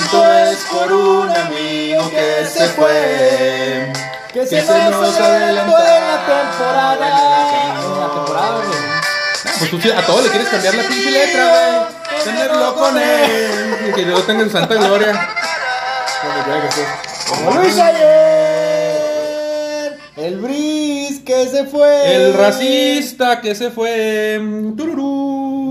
[0.00, 3.92] llanto es por un amigo que se fue.
[4.32, 7.06] Que se, nos adelantó en la temporada.
[7.82, 8.78] En la temporada, güey.
[9.58, 12.24] Pues tú sí, a todo le quieres cambiar la pinche letra, güey.
[12.24, 13.88] Tenerlo con él.
[13.88, 15.28] Y que Dios tenga en santa gloria.
[16.74, 16.86] Que.
[17.28, 19.10] Como Luis ayer.
[20.16, 22.14] El Briz que se fue.
[22.14, 24.40] El racista que se fue.
[24.76, 25.19] Tururú.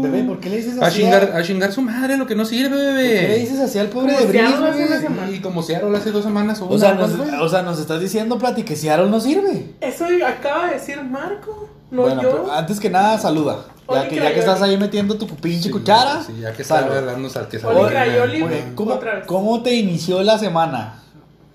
[0.01, 1.01] Bebé, ¿por qué le dices A así?
[1.01, 3.39] chingar, a chingar su madre, lo que no sirve, ¿Por qué le bebé.
[3.39, 4.99] dices así al pobre Como de si una güey?
[5.01, 5.31] semana.
[5.31, 7.99] Y como Seattle hace dos semanas o O sea, una, nos, o sea, nos estás
[7.99, 9.73] diciendo, Plati, que Seattle no sirve.
[9.81, 12.51] Eso acaba de decir Marco, no bueno, yo.
[12.51, 13.65] antes que nada, saluda.
[13.91, 16.21] Ya que, ya que estás ahí metiendo tu pinche Sí, cuchara.
[16.23, 16.95] Sí, ya que está salud.
[16.95, 17.57] hablando, sal que.
[17.57, 18.43] Crayoli.
[18.43, 18.73] Bien.
[18.75, 19.25] ¿Cómo, Otra vez.
[19.25, 21.01] ¿Cómo te inició la semana?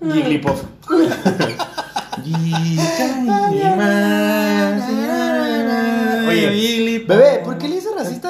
[0.01, 0.61] Jigglypuff.
[6.27, 7.75] Oye, Bebé, ¿por qué le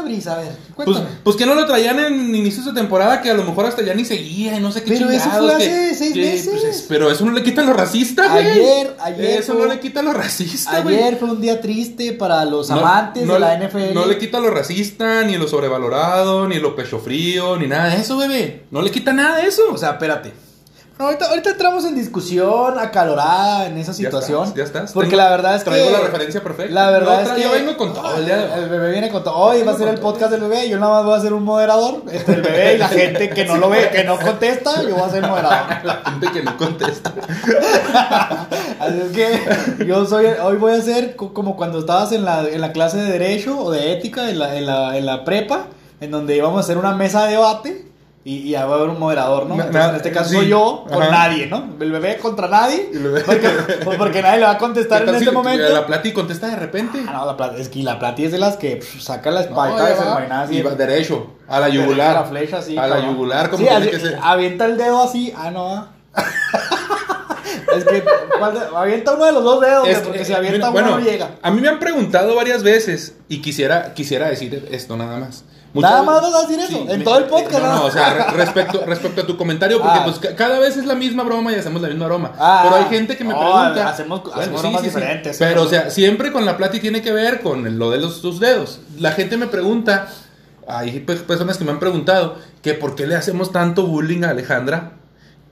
[0.05, 1.08] a ver, Pues, cuéntame.
[1.23, 3.94] pues que no lo traían en inicios de temporada, que a lo mejor hasta ya
[3.94, 6.48] ni seguía y no sé qué Pero eso fue que- hace seis que, meses.
[6.50, 8.45] pues, es- pero eso no le quita lo racista, güey.
[8.48, 10.95] Ayer, ayer Eso fue- no le quita lo racista, güey.
[10.98, 13.94] Ayer fue un día triste para los No- amantes no de la NFL.
[13.94, 18.02] No le quita lo racista, ni lo sobrevalorado, ni lo pecho frío, ni nada de
[18.02, 18.64] eso, bebé.
[18.72, 19.64] No le quita nada de eso.
[19.72, 20.31] O sea, espérate.
[20.98, 24.44] No, ahorita, ahorita entramos en discusión acalorada en esa Ya situación.
[24.44, 24.94] estás, ya estás.
[24.94, 25.70] Porque Tengo- la verdad es que.
[25.72, 26.74] traigo la referencia perfecta.
[26.74, 27.42] La verdad es que.
[27.42, 29.36] yo vengo con todo el bebé viene con todo.
[29.36, 30.70] Hoy va a ser el podcast del bebé.
[30.70, 32.02] Yo nada más voy a ser un moderador.
[32.10, 35.02] Entre el bebé y la gente que no lo ve, que no contesta, yo voy
[35.04, 35.68] a ser moderador.
[35.84, 37.14] La gente que no contesta.
[38.80, 39.12] Así es
[39.78, 42.72] que yo soy, hoy voy a ser co- como cuando estabas en la, en la
[42.72, 45.68] clase de Derecho o de Ética en la, en la, en la prepa,
[46.00, 47.92] en donde íbamos a hacer una mesa de debate
[48.28, 49.54] y, y ya va a haber un moderador, ¿no?
[49.54, 50.36] Entonces, en este caso sí.
[50.38, 51.12] soy yo con Ajá.
[51.12, 51.76] nadie, ¿no?
[51.80, 52.90] El bebé contra nadie.
[52.92, 53.50] Bebé- Porque,
[53.84, 55.70] pues, porque nadie le va a contestar ¿Qué en este si momento.
[55.72, 57.02] La plata y contesta de repente.
[57.08, 59.42] Ah, no, la plata, es que la plati es de las que pff, saca la
[59.42, 60.58] No, espada ya y.
[60.58, 62.17] Y va derecho, a la Derecho yugular.
[62.17, 63.14] a la flecha, sí, A la cabrón.
[63.14, 64.20] yugular, como Sí, así, que ser.
[64.22, 65.32] Avienta el dedo así.
[65.38, 65.67] Ah, no.
[65.76, 65.92] ah.
[67.78, 68.04] es que
[68.39, 70.82] ¿cuál de- avienta uno de los dos dedos, Es porque que, si avienta mira, uno
[70.92, 71.30] bueno, no llega.
[71.42, 75.44] A mí me han preguntado varias veces y quisiera, quisiera decir esto nada más.
[75.81, 77.75] Nada más vas a decir eso, en todo el podcast, No, ¿no?
[77.75, 80.03] no, o sea, re- respecto, respecto a tu comentario, porque Ah.
[80.05, 82.31] pues ca- cada vez es la misma broma y hacemos la misma broma.
[82.39, 83.89] Ah, pero hay gente que me pregunta.
[83.89, 87.41] hacemos- hacemos bromas diferentes, Pero, o sea, siempre con la plata y tiene que ver
[87.41, 88.80] con lo de los tus dedos.
[88.97, 90.08] La gente me pregunta,
[90.67, 94.30] hay pe- personas que me han preguntado que por qué le hacemos tanto bullying a
[94.31, 94.93] Alejandra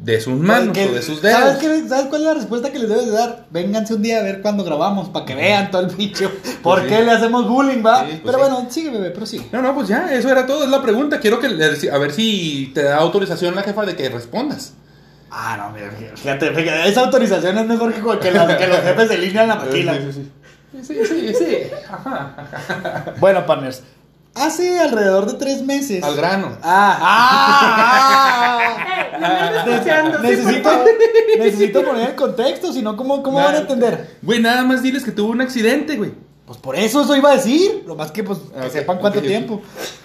[0.03, 1.39] de sus manos Que- o de sus dedos.
[1.39, 3.45] ¿sabes, qué- ¿Sabes cuál es la respuesta que les debes de dar?
[3.51, 6.29] Vénganse un día a ver cuando grabamos, para que vean todo el bicho.
[6.61, 6.87] ¿Por sí.
[6.89, 8.01] qué le hacemos bullying, va?
[8.01, 8.39] Sí, pues Pero sí.
[8.51, 9.47] bueno, sigue, bebé, pero sí.
[9.53, 11.19] No, no, pues ya, eso era todo, es la pregunta.
[11.21, 14.73] Quiero que a ver si te da autorización la jefa de que respondas.
[15.31, 19.07] Ah, no, mira, fíjate, fíjate, esa autorización es mejor que, que, las- que los jefes
[19.07, 19.93] se alinean la maquila.
[19.93, 20.31] Sí,
[20.83, 21.57] sí, sí, sí.
[21.89, 22.35] Ajá.
[23.19, 23.83] Bueno, partners,
[24.35, 26.03] hace alrededor de tres meses.
[26.03, 26.57] Al grano.
[26.61, 28.77] Ah, ah,
[29.13, 30.69] ah, no me andes deseando, sí, necesito,
[31.37, 34.17] necesito poner el contexto, si no, ¿cómo, cómo van a entender?
[34.21, 36.11] Güey, nada más diles que tuvo un accidente, güey.
[36.45, 37.83] Pues por eso eso iba a decir.
[37.87, 39.61] Lo más que pues que sepan cuánto tiempo.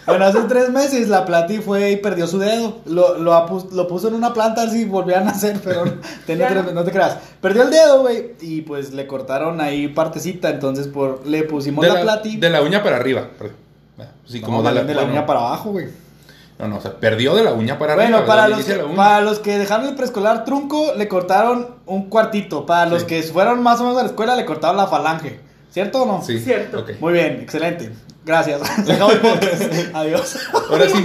[0.06, 2.78] Bueno, hace tres meses la Plati fue y perdió su dedo.
[2.86, 5.94] Lo, lo, lo puso en una planta a ver si volvían a hacer, pero no,
[6.26, 7.18] ten- no te, no te creas.
[7.40, 8.34] Perdió el dedo, güey.
[8.40, 10.48] Y pues le cortaron ahí partecita.
[10.50, 12.36] Entonces por, le pusimos De la, la, Plati.
[12.36, 13.28] de la uña para arriba.
[13.36, 13.56] perdón.
[14.26, 15.88] Sí, No, como de la, de la bueno, uña para abajo, güey.
[16.58, 18.08] No, no, o sea, perdió de la uña para arriba.
[18.10, 22.66] Bueno, para los, que, para los que dejaron el preescolar trunco, le cortaron un cuartito.
[22.66, 23.06] Para los Sí.
[23.06, 25.40] que fueron más o menos a la escuela, le cortaron la falange.
[25.70, 26.22] ¿Cierto o no?
[26.22, 26.84] Sí, Cierto.
[27.00, 27.92] Muy bien, excelente.
[28.24, 28.60] Gracias.
[29.94, 30.36] Adiós.
[30.70, 31.02] Ahora sí.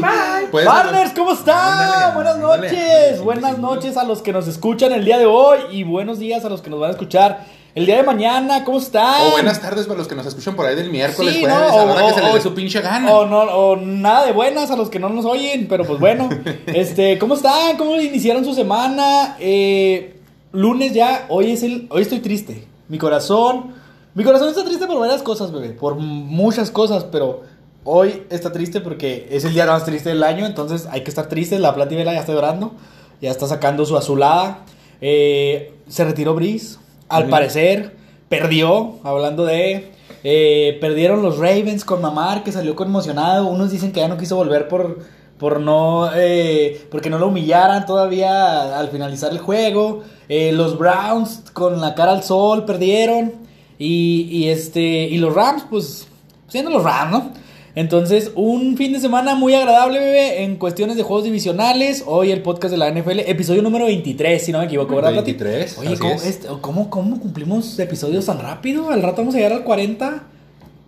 [0.52, 0.64] Bye.
[0.66, 2.16] Partners, ¿cómo están?
[2.16, 3.22] Buenas noches.
[3.22, 6.50] buenas noches a los que nos escuchan el día de hoy y buenos días a
[6.50, 7.46] los que nos van a escuchar
[7.76, 8.64] el día de mañana.
[8.64, 9.28] ¿Cómo están?
[9.28, 11.64] O buenas tardes para los que nos escuchan por ahí del miércoles, Sí, jueves, ¿no?
[11.66, 13.12] a la O- hora que se les dé su pinche gana.
[13.12, 16.30] O, no, o nada de buenas a los que no nos oyen, pero pues bueno.
[16.68, 17.78] este, ¿Cómo están?
[17.78, 19.36] ¿Cómo iniciaron su semana?
[19.40, 20.18] Eh,
[20.52, 22.68] lunes ya, hoy es el, hoy estoy triste.
[22.90, 23.74] Mi corazón,
[24.14, 27.42] mi corazón está triste por varias cosas, bebé, por muchas cosas, pero
[27.86, 31.28] hoy está triste porque es el día más triste del año, entonces hay que estar
[31.28, 31.60] tristes.
[31.60, 32.74] La Plata y Vela ya está llorando,
[33.22, 34.60] ya está sacando su azulada.
[35.02, 36.78] Eh, se retiró Brice,
[37.10, 37.96] al parecer
[38.30, 39.92] perdió, hablando de
[40.24, 43.48] eh, perdieron los Ravens con Mamar, que salió conmocionado.
[43.48, 45.00] Unos dicen que ya no quiso volver por,
[45.38, 50.04] por no, eh, porque no lo humillaran todavía al finalizar el juego.
[50.30, 53.34] Eh, los Browns con la cara al sol perdieron.
[53.78, 56.08] Y, y este, y los Rams, pues,
[56.48, 57.43] siendo los Rams, ¿no?
[57.76, 62.04] Entonces, un fin de semana muy agradable, bebé, en cuestiones de juegos divisionales.
[62.06, 65.32] Hoy el podcast de la NFL, episodio número 23, si no me equivoco, ¿verdad, Plati?
[65.34, 66.26] 23, Oye, ¿cómo, es.
[66.26, 68.92] este- cómo, cómo cumplimos episodios tan rápido?
[68.92, 70.24] Al rato vamos a llegar al 40.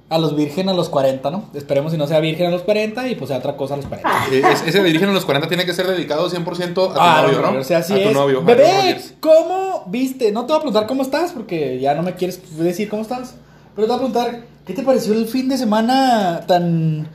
[0.07, 1.49] a los virgen a los 40, ¿no?
[1.55, 3.87] Esperemos si no sea virgen a los 40 y pues sea otra cosa a los
[3.87, 4.07] 40.
[4.31, 7.23] Eh, es- ese virgen a los 40 tiene que ser dedicado 100% a tu Ah,
[7.25, 7.59] novio, no.
[7.59, 8.13] O sea, así a tu es.
[8.13, 8.43] novio.
[8.43, 8.97] Bebé.
[9.19, 10.31] ¿cómo viste?
[10.31, 13.33] No te voy a preguntar cómo estás porque ya no me quieres decir cómo estás.
[13.75, 17.07] Pero te voy a preguntar, ¿qué te pareció el fin de semana tan...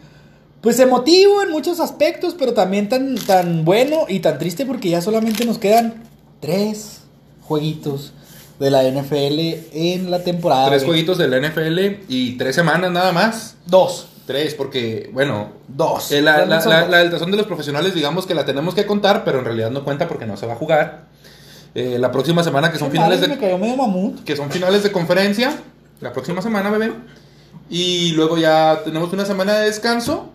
[0.60, 5.00] Pues emotivo en muchos aspectos, pero también tan, tan bueno y tan triste porque ya
[5.00, 6.02] solamente nos quedan
[6.40, 7.00] tres
[7.42, 8.12] jueguitos
[8.58, 9.38] de la NFL
[9.72, 10.68] en la temporada.
[10.68, 10.90] Tres güey.
[11.04, 13.56] jueguitos de la NFL y tres semanas nada más.
[13.64, 14.08] Dos.
[14.26, 16.12] Tres, porque, bueno, Dos.
[16.12, 19.24] eh, la, la, la, del tazón de los profesionales, digamos que la tenemos que contar,
[19.24, 21.06] pero en realidad no cuenta porque no se va a jugar.
[21.74, 24.22] Eh, la próxima semana, que son Qué finales madre, de, Me cayó medio mamut.
[24.24, 25.56] que son finales de conferencia,
[26.00, 26.92] la próxima semana, bebé.
[27.68, 30.30] Y luego ya tenemos una semana de descanso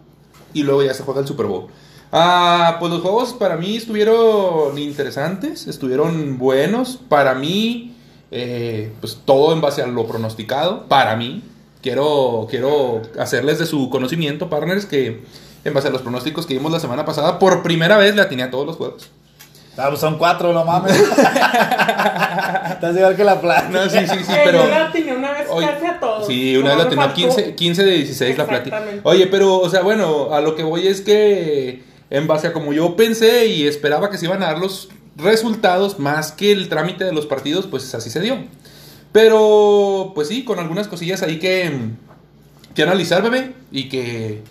[0.54, 1.68] y luego ya se juega el Super Bowl.
[2.12, 7.00] Ah, pues los juegos para mí estuvieron interesantes, estuvieron buenos.
[7.10, 7.96] Para mí,
[8.32, 10.86] eh, pues todo en base a lo pronosticado.
[10.88, 11.44] Para mí,
[11.82, 15.24] quiero, quiero hacerles de su conocimiento, partners, que
[15.66, 18.44] en base a los pronósticos que dimos la semana pasada, por primera vez le atiné
[18.44, 19.10] a todos los juegos.
[19.78, 20.94] Ah, pues son cuatro, no mames.
[21.00, 23.70] Estás igual que la plata.
[23.70, 24.64] No, sí, sí, sí, Eh, pero...
[24.64, 26.28] Yo la atiné una vez Oye, casi a todos.
[26.28, 28.76] Sí, una vez la tenía faltó- 15, 15 de 16 la plática.
[28.78, 29.02] Exactamente.
[29.10, 32.72] Oye, pero, o sea, bueno, a lo que voy es que en base a como
[32.74, 37.04] yo pensé y esperaba que se iban a dar los resultados más que el trámite
[37.04, 38.38] de los partidos, pues así se dio.
[39.12, 41.72] Pero, pues sí, con algunas cosillas ahí que,
[42.74, 44.42] que analizar, bebé, y que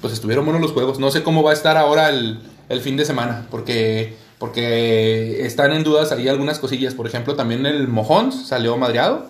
[0.00, 0.98] pues estuvieron buenos los juegos.
[0.98, 2.38] No sé cómo va a estar ahora el,
[2.68, 6.94] el fin de semana, porque, porque están en dudas ahí algunas cosillas.
[6.94, 9.26] Por ejemplo, también el Mojons salió madreado.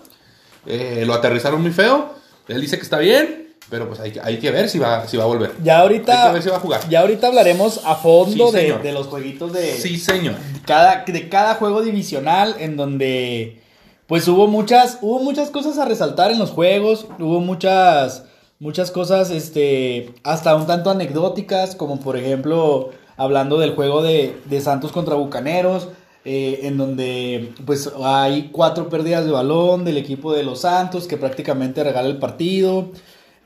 [0.65, 2.13] Eh, lo aterrizaron muy feo.
[2.47, 5.17] Él dice que está bien, pero pues hay, que- hay que ver si va, si
[5.17, 5.51] va a volver.
[5.63, 6.23] Ya ahorita.
[6.23, 6.81] Hay que ver si va a jugar.
[6.89, 10.35] Ya ahorita hablaremos a fondo Sí, de, de los jueguitos de Sí, señor.
[10.65, 13.61] cada, de cada juego divisional en donde
[14.07, 18.23] pues hubo muchas, hubo muchas cosas a resaltar en los juegos, hubo muchas,
[18.59, 22.89] muchas cosas, este, hasta un tanto anecdóticas, como por ejemplo,
[23.21, 25.89] hablando del juego de, de Santos contra Bucaneros,
[26.25, 31.17] eh, en donde pues hay cuatro pérdidas de balón del equipo de los Santos, que
[31.17, 32.89] prácticamente regala el partido.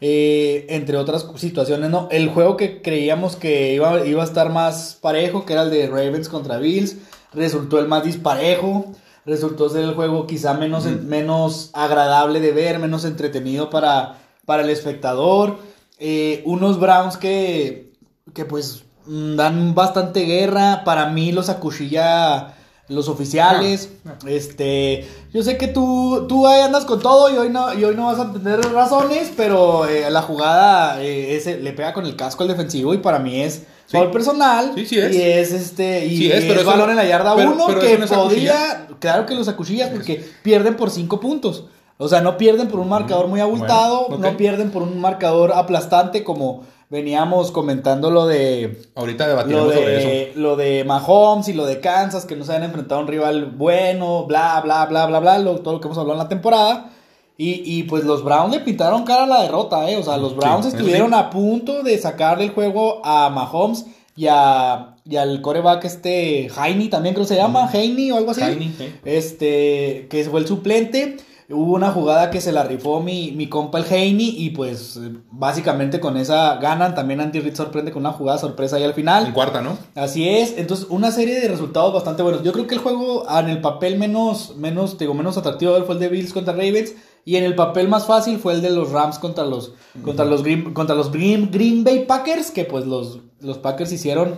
[0.02, 2.08] Eh, entre otras situaciones, ¿no?
[2.12, 5.88] El juego que creíamos que iba, iba a estar más parejo, que era el de
[5.88, 6.98] Ravens contra Bills,
[7.34, 8.86] resultó el más disparejo.
[9.26, 14.70] Resultó ser el juego quizá menos, menos agradable de ver, menos entretenido para, para el
[14.70, 15.58] espectador.
[15.98, 17.92] Eh, unos Browns que,
[18.36, 20.84] que pues dan bastante guerra.
[20.84, 22.54] Para mí los acuchilla
[22.88, 23.90] los oficiales.
[24.28, 27.96] Este, yo sé que tú, tú ahí andas con todo y hoy no, y hoy
[27.96, 32.16] no vas a tener razones, pero eh, la jugada eh, ese, le pega con el
[32.16, 33.98] casco al defensivo y para mí es Sí.
[33.98, 34.72] foul personal.
[34.74, 35.14] Sí, sí es.
[35.16, 37.80] Y es este, y es, pero es eso no- en la yarda pero- 1 pero
[37.82, 41.66] que podría, claro que los acuchillas porque pierden por 5 puntos.
[41.98, 45.54] O sea, no pierden por un marcador muy abultado, bueno, no pierden por un marcador
[45.54, 50.08] aplastante como veníamos comentando lo de Ahorita lo debatiremos sobre eso.
[50.08, 53.08] de, lo de Mahomes y lo de Kansas, que no se han enfrentado a un
[53.10, 56.30] rival bueno, bla, bla, bla, bla, bla, lo- todo lo que hemos hablado en la
[56.30, 56.92] temporada.
[57.38, 59.98] Y, y pues los Browns le pintaron cara a la derrota, ¿eh?
[59.98, 61.16] O sea, los Browns Sí, estuvieron sí.
[61.18, 66.88] a punto de sacarle el juego a Mahomes y, a, y al coreback este, Heine,
[66.88, 68.42] también creo que se llama, Heine o algo así.
[68.42, 68.94] Heine, sí.
[69.04, 71.18] Este, que fue el suplente.
[71.48, 75.00] Hubo una jugada que se la rifó mi, mi compa el Heine y pues
[75.32, 76.96] básicamente con esa ganan.
[76.96, 79.28] También Andy Reid sorprende con una jugada sorpresa ahí al final.
[79.28, 79.78] En cuarta, ¿no?
[79.94, 82.42] Así es, entonces una serie de resultados bastante buenos.
[82.42, 86.00] Yo creo que el juego en el papel menos, menos, digo, menos atractivo fue el
[86.02, 86.94] de Bills contra Ravens
[87.26, 89.74] y en el papel más fácil fue el de los Rams contra los,
[90.04, 94.36] contra los Green, contra los Green, Green Bay Packers, que pues los, los Packers hicieron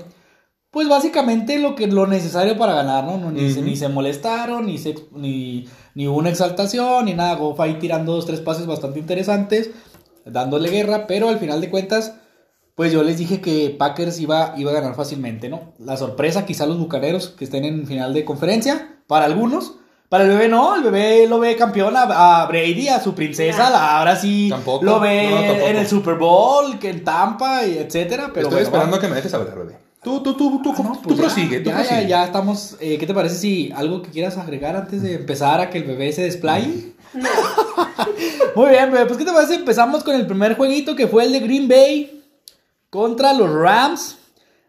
[0.72, 3.18] pues básicamente lo que lo necesario para ganar, ¿no?
[3.18, 3.70] No, ni, se, Ujú.
[3.70, 7.36] ni se molestaron, ni, se, ni, ni hubo una exaltación, ni nada.
[7.36, 9.72] Goff ahí tirando dos, tres pases bastante interesantes,
[10.26, 12.16] dándole guerra, pero al final de cuentas,
[12.76, 15.74] pues yo les dije que Packers iba, iba a ganar fácilmente, ¿no?
[15.80, 19.76] La sorpresa, quizá los bucaneros que estén en final de conferencia, para algunos.
[20.10, 22.04] Para el bebé no, el bebé lo ve campeón a,
[22.42, 25.68] a Brady, a su princesa, la, ahora sí Tampoco, lo ve no, tampoco.
[25.68, 28.32] en el Super Bowl, que en Tampa, y etcétera.
[28.34, 28.98] Pero Estoy bueno, esperando vamos.
[29.00, 29.78] a que me dejes hablar, bebé.
[30.08, 32.08] Tú, tú, tú, tú, Ah, no, tú pues ya, prosigue, tú ya, ya, prosigue.
[32.08, 32.76] ya estamos.
[32.80, 35.84] eh, ¿Qué te parece si algo que quieras agregar antes de empezar a que el
[35.84, 36.94] bebé se desplaye?
[38.56, 39.06] Muy bien, bebé.
[39.06, 39.56] Pues, ¿qué te parece?
[39.56, 42.24] Empezamos con el primer jueguito que fue el de Green Bay
[42.90, 44.18] contra los Rams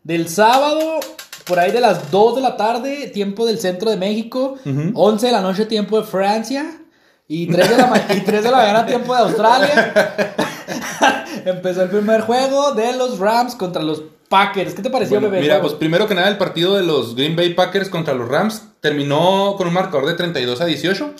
[0.02, 0.98] del sábado.
[1.46, 4.56] Por ahí de las 2 de la tarde, tiempo del centro de México.
[4.94, 6.80] 11 de la noche, tiempo de Francia.
[7.28, 9.92] Y 3 de la, ma- y 3 de la mañana, tiempo de Australia.
[11.44, 14.74] Empezó el primer juego de los Rams contra los Packers.
[14.74, 15.42] ¿Qué te pareció, Bueno, bebé?
[15.42, 18.62] mira, pues primero que nada, el partido de los Green Bay Packers contra los Rams
[18.80, 21.14] terminó con un marcador de 32 a 18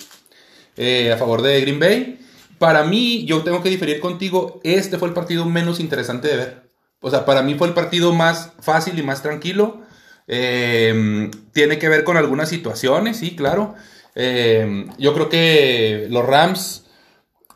[0.77, 2.21] eh, a favor de Green Bay.
[2.59, 6.69] para mí, yo tengo que diferir contigo, este fue el partido menos interesante de ver.
[7.01, 9.81] O sea, para mí fue el partido más fácil y más tranquilo.
[10.27, 13.75] Eh, tiene que ver con algunas situaciones, sí, claro.
[14.15, 16.85] Eh, yo creo que los Rams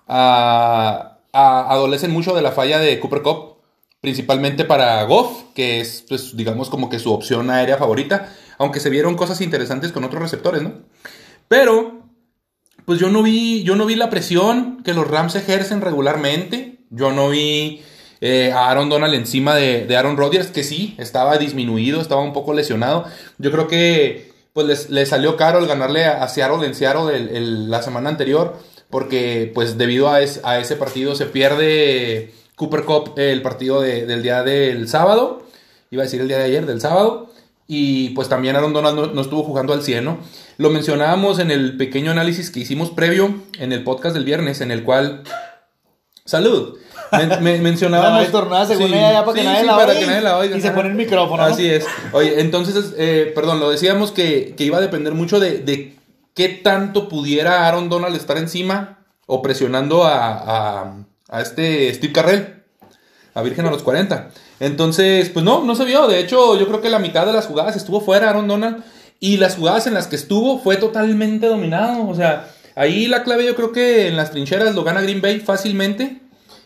[0.09, 3.51] ah, ah, adolecen mucho de la falla de Cooper Cup,
[4.02, 8.90] principalmente para Goff, que es, pues, digamos, como que su opción aérea favorita, aunque se
[8.90, 10.75] vieron cosas interesantes con otros receptores, ¿no?
[11.49, 12.02] Pero,
[12.85, 16.80] pues yo no vi, yo no vi la presión que los Rams ejercen regularmente.
[16.90, 17.80] Yo no vi
[18.21, 22.54] eh, a Aaron Donald encima de, Aaron Rodgers, que sí, estaba disminuido, estaba un poco
[22.54, 23.04] lesionado.
[23.38, 28.11] Yo creo que pues les, salió caro el ganarle a, Seattle en Seattle la semana
[28.11, 28.59] anterior,
[28.90, 34.88] porque pues debido a, ese partido se pierde Cooper Cup el partido del día del
[34.88, 35.42] sábado,
[35.90, 37.30] iba a decir el día de ayer, del sábado,
[37.66, 40.18] y pues también Aaron Donald no, estuvo jugando al 100, ¿no?
[40.59, 44.71] Lo mencionábamos en el pequeño análisis que hicimos previo en el podcast del viernes, en
[44.71, 45.23] el cual...
[46.25, 46.78] ¡Salud!
[47.40, 48.26] mencionábamos.
[48.68, 50.56] según ella, para, que, nadie la oiga.
[50.56, 51.42] Y se pone el micrófono.
[51.42, 51.87] Así es.
[52.12, 55.94] Oye, entonces, eh, perdón, lo decíamos que, iba a depender mucho de,
[56.35, 60.94] qué tanto pudiera Aaron Donald estar encima o presionando a, a,
[61.40, 62.62] este Steve Carrell,
[63.34, 64.30] a Virgen a los 40.
[64.60, 66.06] Entonces, pues no, no se vio.
[66.06, 68.84] De hecho, yo creo que la mitad de las jugadas estuvo fuera Aaron Donald.
[69.18, 72.08] Y las jugadas en las que estuvo fue totalmente dominado.
[72.08, 75.40] O sea, ahí la clave yo creo que en las trincheras lo gana Green Bay
[75.40, 76.20] fácilmente.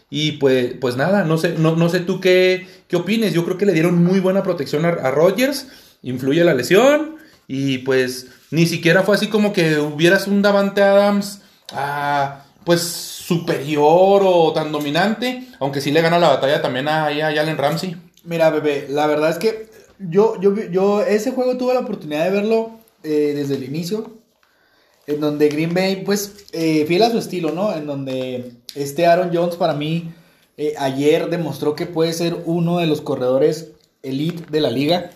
[0.09, 3.33] Y pues, pues nada, no sé, no, no sé tú qué, qué opines.
[3.35, 5.69] Yo creo que le dieron muy buena protección a, a Rodgers.
[6.03, 7.17] Influye la lesión.
[7.49, 11.41] Y pues ni siquiera fue así como que hubieras un Davante Adams
[11.73, 15.49] ah, pues superior o tan dominante.
[15.59, 17.97] Aunque sí le gana la batalla también a, a Allen Ramsey.
[18.25, 19.69] Mira, bebé, la verdad es que
[19.99, 22.71] yo, yo, yo ese juego tuve la oportunidad de verlo
[23.03, 24.17] eh, desde el inicio
[25.07, 27.73] en donde Green Bay, pues, eh, fiel a su estilo, ¿no?
[27.73, 30.13] En donde este Aaron Jones para mí
[30.57, 35.11] eh, ayer demostró que puede ser uno de los corredores elite de la liga,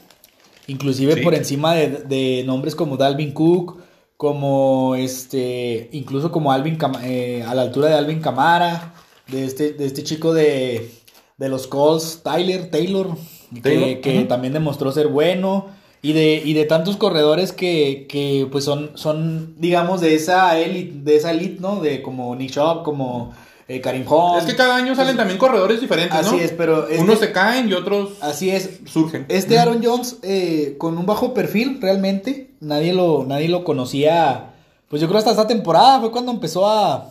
[0.66, 3.80] inclusive por encima de, nombres como Dalvin Cook,
[4.20, 8.92] como este, incluso como Alvin, eh, a la altura de Alvin Camara,
[9.28, 10.90] de este, de este chico de,
[11.38, 13.16] de los Colts, Tyler, Taylor,
[13.62, 15.68] que, también demostró ser bueno.
[16.02, 20.98] Y de, y de tantos corredores que, que pues son, son, digamos, de esa elite,
[21.02, 21.80] de esa elite, ¿no?
[21.80, 23.32] De como Nick Shop, como
[23.68, 24.42] eh, Karim Hunt.
[24.42, 26.88] Es que cada año salen también corredores diferentes, así es, pero...
[26.88, 28.80] Este Unos se caen y otros así es.
[28.84, 29.24] surgen.
[29.30, 34.54] Este Aaron Jones, eh, con un bajo perfil, realmente, nadie lo, nadie lo conocía,
[34.88, 37.10] pues yo creo hasta esta temporada fue cuando empezó a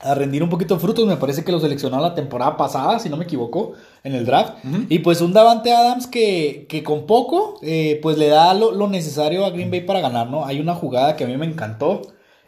[0.00, 1.06] a rendir un poquito frutos.
[1.06, 3.72] Me parece que lo seleccionó la temporada pasada, si no me equivoco,
[4.04, 4.54] en el draft.
[4.88, 8.88] Y pues un Davante Adams que, que con poco, eh, pues le da lo, lo,
[8.88, 10.44] necesario a Green Bay para ganar, ¿no?
[10.44, 12.02] Hay una jugada que a mí me encantó,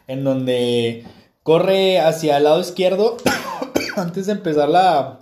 [0.07, 1.05] en donde
[1.43, 3.17] corre hacia el lado izquierdo
[3.97, 5.19] antes de empezar la,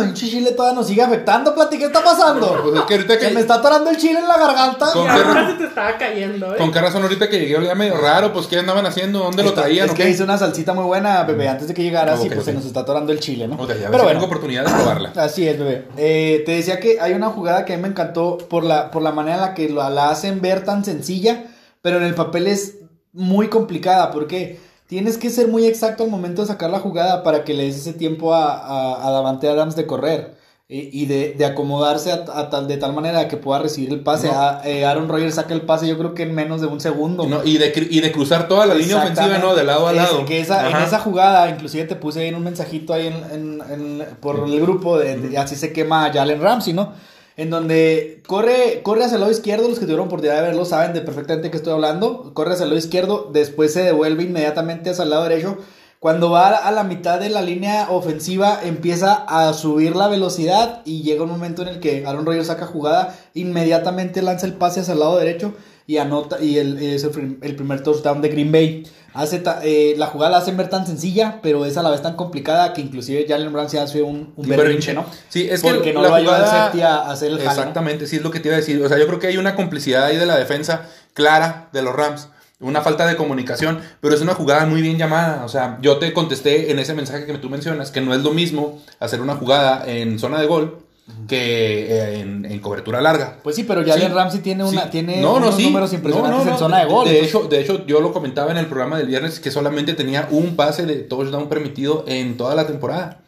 [0.00, 2.62] el chile todavía nos sigue afectando, Plati, ¿qué está pasando?
[2.62, 3.30] Pues que que...
[3.30, 4.86] me está atorando el chile en la garganta.
[4.92, 6.58] ¿Con qué te estaba cayendo, ¿eh?
[6.58, 8.32] ¿Con qué razón ahorita que llegué olía medio raro?
[8.32, 9.20] Pues, ¿qué andaban haciendo?
[9.20, 9.88] ¿Dónde lo traían?
[9.88, 12.52] Es que hice una salsita muy buena, bebé, antes de que llegaras y pues se
[12.52, 13.56] nos está atorando el chile, ¿no?
[13.66, 14.24] Pero bueno.
[14.24, 15.12] oportunidad de probarla.
[15.16, 15.86] Así es, bebé.
[15.96, 19.02] Eh, te decía que hay una jugada que a mí me encantó por la, por
[19.02, 21.44] la manera en la que la hacen ver tan sencilla,
[21.80, 22.78] pero en el papel es
[23.12, 24.58] muy complicada, porque
[24.92, 27.76] tienes que ser muy exacto al momento de sacar la jugada para que le des
[27.76, 30.34] ese tiempo a, a, Davante Adams de correr
[30.68, 34.30] y, de, acomodarse a, tal, de tal manera que pueda recibir el pase.
[34.64, 37.26] Eh, Aaron Rodgers saca el pase yo creo que en menos de un segundo.
[37.42, 39.54] y, de, y de cruzar toda la línea ofensiva, ¿no?
[39.54, 40.26] De lado a lado.
[40.26, 44.46] que esa, en esa jugada, inclusive te puse ahí en un mensajito ahí en, por
[44.46, 46.92] el grupo, de, así se quema Jalen Ramsey, ¿no?
[47.36, 50.92] En donde corre, corre hacia el lado izquierdo, los que tuvieron oportunidad de verlo saben
[50.92, 55.04] de perfectamente qué estoy hablando, corre hacia el lado izquierdo, después se devuelve inmediatamente hacia
[55.04, 55.58] el lado derecho,
[56.02, 61.02] cuando va a la mitad de la línea ofensiva empieza a subir la velocidad y
[61.02, 64.94] llega un momento en el que Aaron Rodgers saca jugada, inmediatamente lanza el pase hacia
[64.94, 65.54] el lado derecho
[65.86, 68.84] y anota y el, es el, primer touchdown de Green Bay.
[69.14, 72.16] Hace eh, la jugada la hacen ver tan sencilla, pero es a la vez tan
[72.16, 75.04] complicada que inclusive Jalen Brown se hace un, un berrinche, ¿no?
[75.28, 78.48] Sí, es Porque no lo ayuda a hacer el Exactamente, sí es lo que te
[78.48, 78.82] iba a decir.
[78.82, 81.94] O sea, yo creo que hay una complicidad ahí de la defensa clara de los
[81.94, 82.28] Rams.
[82.60, 85.44] Una falta de comunicación, pero es una jugada muy bien llamada.
[85.44, 88.32] O sea, yo te contesté en ese mensaje que tú mencionas que no es lo
[88.32, 90.81] mismo hacer una jugada en zona de gol
[91.26, 93.38] que eh, en, cobertura larga.
[93.42, 97.08] Pues sí, pero Jalen Ramsey tiene, una, tiene unos números impresionantes en zona de gol.
[97.08, 100.28] De hecho, de hecho, yo lo comentaba en el programa del viernes que solamente tenía
[100.30, 103.22] un pase de touchdown permitido en toda la temporada.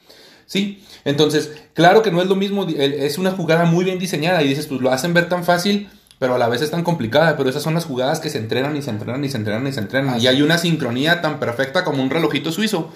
[0.46, 4.48] Sí, entonces, claro que no es lo mismo, es una jugada muy bien diseñada y
[4.48, 5.88] dices, pues lo hacen ver tan fácil
[6.18, 8.76] pero a la vez es tan complicada, pero esas son las jugadas que se entrenan
[8.76, 10.20] y se entrenan y se entrenan y se entrenan.
[10.20, 12.90] Y hay una sincronía tan perfecta como un relojito suizo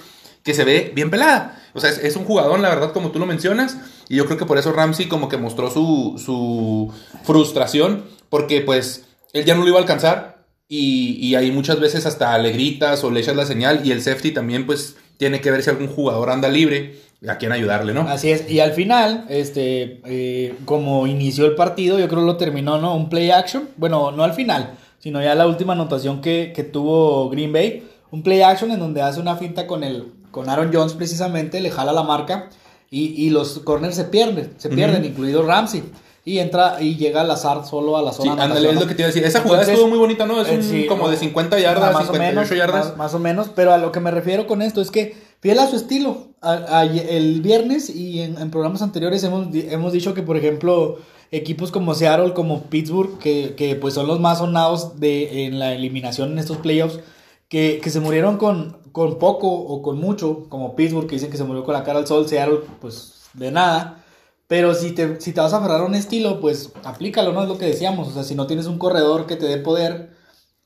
[0.49, 1.61] que se ve bien pelada.
[1.75, 3.77] O sea, es, un jugador, la verdad, como tú lo mencionas,
[4.09, 6.91] y yo creo que por eso Ramsey como que mostró su, su
[7.23, 12.07] frustración, porque pues él ya no lo iba a alcanzar, y, y ahí muchas veces
[12.07, 15.51] hasta le gritas o le echas la señal, y el safety también pues tiene que
[15.51, 18.09] ver si algún jugador anda libre, a quién ayudarle, ¿no?
[18.09, 22.79] Así es, y al final, este, eh, como inició el partido, yo creo lo terminó,
[22.79, 22.97] ¿no?
[22.97, 27.29] Un play action, bueno, no al final, sino ya la última anotación que, que tuvo
[27.29, 30.93] Green Bay, un play action en donde hace una finta con el, con Aaron Jones
[30.93, 32.49] precisamente, le jala la marca
[32.93, 35.83] y, y los corners se pierden, se pierden, incluido Ramsey.
[36.25, 38.45] Y entra y llega Lazard solo a la zona.
[38.45, 39.25] ándale, es lo que te iba a decir.
[39.25, 40.41] Esa jugada Entonces, estuvo muy bonita, ¿no?
[40.41, 42.87] Es eh, un, sí, como de o- 50 yardas, más o 58 menos, yardas.
[42.91, 45.59] Más, más o menos, pero a lo que me refiero con esto es que fiel
[45.59, 46.29] a su estilo.
[46.41, 50.99] A- a- el viernes y en, en programas anteriores hemos, hemos dicho que, por ejemplo,
[51.33, 55.73] equipos como Seattle, como Pittsburgh, que, que pues son los más sonados de, en la
[55.75, 57.01] eliminación en estos playoffs,
[57.49, 61.37] que, que se murieron con, con poco o con mucho, como Pittsburgh, que dicen que
[61.37, 64.05] se murió con la cara al sol, Seattle, pues de nada.
[64.47, 67.43] Pero si te, si te vas a aferrar a un estilo, pues aplícalo, ¿no?
[67.43, 68.09] Es lo que decíamos.
[68.09, 70.17] O sea, si no tienes un corredor que te dé poder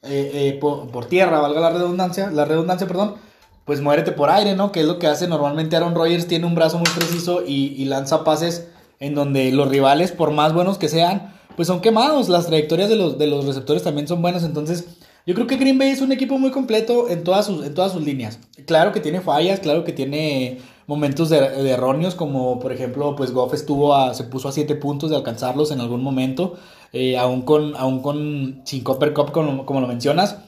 [0.02, 3.16] eh, eh, por, por tierra, valga la redundancia, la redundancia, perdón,
[3.64, 4.70] pues muérete por aire, ¿no?
[4.72, 7.84] Que es lo que hace normalmente Aaron Rodgers, tiene un brazo muy preciso y, y
[7.86, 8.68] lanza pases
[9.00, 12.28] en donde los rivales, por más buenos que sean, pues son quemados.
[12.28, 14.86] Las trayectorias de los, de los receptores también son buenas, entonces
[15.26, 17.92] yo creo que Green Bay es un equipo muy completo en todas sus, en todas
[17.92, 18.38] sus líneas.
[18.66, 23.32] Claro que tiene fallas, claro que tiene momentos de, de erróneos, como por ejemplo, pues
[23.32, 26.54] Goff estuvo se puso a 7 puntos de alcanzarlos en algún momento,
[26.92, 30.38] eh, aún con, aún con sin Copper Cup, como, como lo mencionas.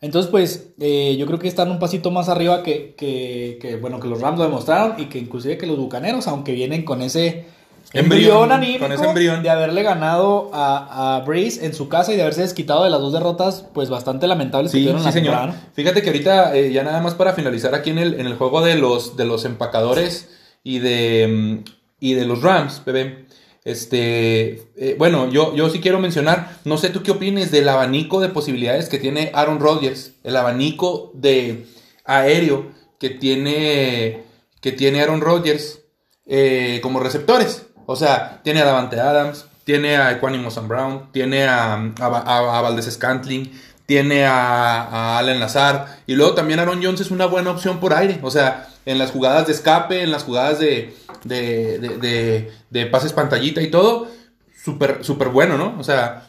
[0.00, 4.00] Entonces, pues, eh, yo creo que están un pasito más arriba que, que, que, bueno,
[4.00, 7.44] que los Rams lo demostraron y que inclusive que los Bucaneros, aunque vienen con ese
[7.92, 9.42] Embrión, anímico con ese embrión.
[9.42, 13.00] de haberle ganado a, a Breeze en su casa y de haberse desquitado de las
[13.00, 15.50] dos derrotas, pues bastante lamentables que Sí, tuvieron sí, la señor.
[15.74, 18.60] Fíjate que ahorita, eh, ya nada más para finalizar aquí en el, en el juego
[18.62, 20.28] de los, de los empacadores
[20.62, 23.26] y de, mm, y de los Rams, bebé.
[23.64, 28.20] Este, eh, bueno, yo, yo sí quiero mencionar, no sé tú qué opines del abanico
[28.20, 31.66] de posibilidades que tiene Aaron Rodgers, el abanico de
[32.04, 34.22] aéreo que tiene,
[34.60, 35.80] que tiene Aaron Rodgers
[36.26, 37.66] eh, como receptores.
[37.90, 42.88] O sea, tiene a Davante Adams, tiene a Equanimous and Brown, tiene a, a, Valdez
[42.88, 43.50] Scantling,
[43.84, 48.20] tiene a, Allen Lazar, y luego también Aaron Jones es una buena opción por aire.
[48.22, 53.12] O sea, en las jugadas de escape, en las jugadas de, de, de, de- pases
[53.12, 54.06] pantallita y todo,
[54.54, 55.74] súper súper bueno, ¿no?
[55.76, 56.28] O sea,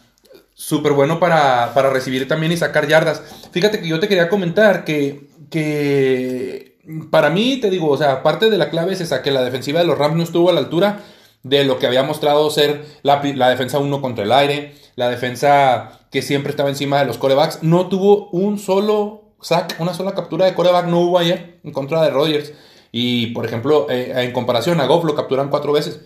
[0.56, 3.22] súper bueno para, para recibir también y sacar yardas.
[3.52, 6.80] Fíjate que yo te quería comentar que, que
[7.12, 9.80] para mí, te digo, o sea, parte de la clave es esa, que la defensiva
[9.80, 11.02] de los Rams no estuvo a la altura
[11.44, 16.00] de lo que había mostrado ser la, la defensa uno contra el aire, la defensa
[16.12, 17.64] que siempre estaba encima de los corebacks.
[17.64, 22.02] No tuvo un solo sack, una sola captura de coreback, no hubo ayer en contra
[22.04, 22.54] de Rodgers.
[22.92, 26.02] Y, por ejemplo, eh, en comparación a Goff lo capturan cuatro veces.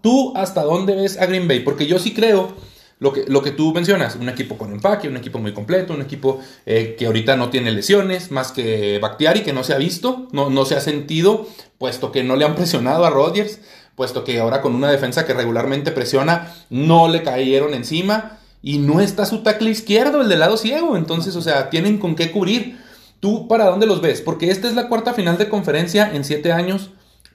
[0.00, 1.60] ¿Tú hasta dónde ves a Green Bay?
[1.60, 2.54] Porque yo sí creo
[2.98, 6.02] lo que, lo que tú mencionas, un equipo con empaque, un equipo muy completo, un
[6.02, 10.28] equipo eh, que ahorita no tiene lesiones, más que Bakhtiari, que no se ha visto,
[10.32, 11.46] no, no se ha sentido,
[11.78, 13.60] puesto que no le han presionado a Rodgers,
[13.98, 19.00] puesto que ahora con una defensa que regularmente presiona, no le cayeron encima, y no
[19.00, 22.78] está su tackle izquierdo, el del lado ciego, entonces, o sea, tienen con qué cubrir.
[23.18, 24.20] ¿Tú para dónde los ves?
[24.20, 26.90] Porque esta es la cuarta final de conferencia en siete años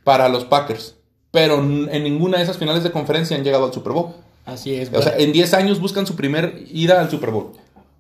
[0.05, 0.95] para los Packers,
[1.31, 4.13] pero en ninguna de esas finales de conferencia han llegado al Super Bowl.
[4.45, 4.89] Así es.
[4.93, 7.51] O sea, en 10 años buscan su primer ida al Super Bowl.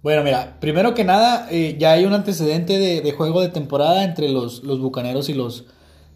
[0.01, 4.05] Bueno, mira, primero que nada, eh, ya hay un antecedente de, de juego de temporada
[4.05, 5.65] entre los, los bucaneros y los,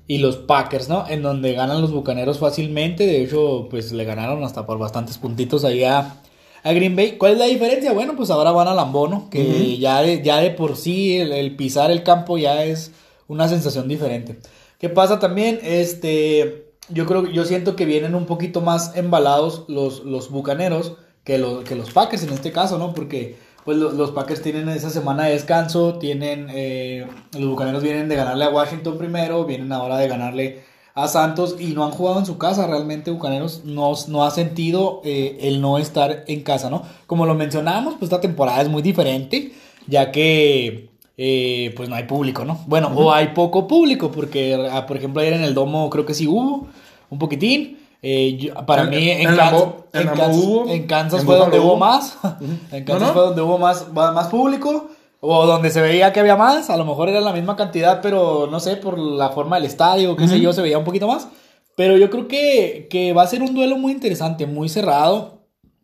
[0.07, 1.05] y los Packers, ¿no?
[1.07, 3.05] En donde ganan los bucaneros fácilmente.
[3.05, 6.21] De hecho, pues le ganaron hasta por bastantes puntitos ahí a,
[6.63, 7.13] Green Bay.
[7.17, 7.93] ¿Cuál es la diferencia?
[7.93, 11.55] Bueno, pues ahora van a Lambono, que ya, de, ya de por sí el, el
[11.55, 12.91] pisar el campo ya es
[13.27, 14.37] una sensación diferente.
[14.79, 15.59] ¿Qué pasa también?
[15.63, 16.65] Este.
[16.89, 20.93] Yo creo, yo siento que vienen un poquito más embalados los, los bucaneros
[21.25, 22.93] que, los que los Packers en este caso, ¿no?
[22.93, 23.35] Porque
[23.67, 27.05] pues lo- los, Packers tienen esa semana de descanso, tienen eh,
[27.37, 30.61] los bucaneros vienen de ganarle a Washington primero, vienen ahora de ganarle
[30.95, 32.65] a Santos y no han jugado en su casa.
[32.65, 36.83] Realmente Bucaneros no, no ha sentido eh, el no estar en casa, ¿no?
[37.07, 39.51] Como lo mencionábamos, pues esta temporada es muy diferente,
[39.85, 42.63] ya que eh, pues no hay público, ¿no?
[42.67, 46.13] Bueno, o hay poco público, porque ah, por ejemplo ayer en el Domo creo que
[46.13, 46.67] sí hubo
[47.09, 47.76] un poquitín.
[48.01, 51.59] Eh, yo- para En- mí en, en Kansas, en Kansas- hubo, en Kansas fue donde
[51.59, 51.77] hubo hubo.
[51.77, 52.17] más.
[52.71, 53.13] en Kansas no?
[53.13, 54.89] fue donde hubo más, más público.
[55.19, 58.47] O donde se veía que había más, a lo mejor era la misma cantidad, pero
[58.51, 61.27] no sé, por la forma del estadio, qué sé yo, se veía un poquito más.
[61.75, 65.39] Pero yo creo que, que va a ser un duelo muy interesante, muy cerrado.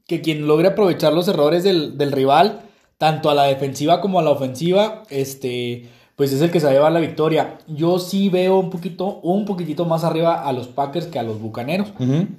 [0.08, 2.60] que quien logre aprovechar los errores del, del rival,
[3.00, 6.72] tanto a la defensiva como a la ofensiva, este, pues es el que se va
[6.72, 7.58] a llevar la victoria.
[7.68, 11.40] Yo sí veo un poquito, un poquitito más arriba a los Packers que a los
[11.40, 11.90] Bucaneros.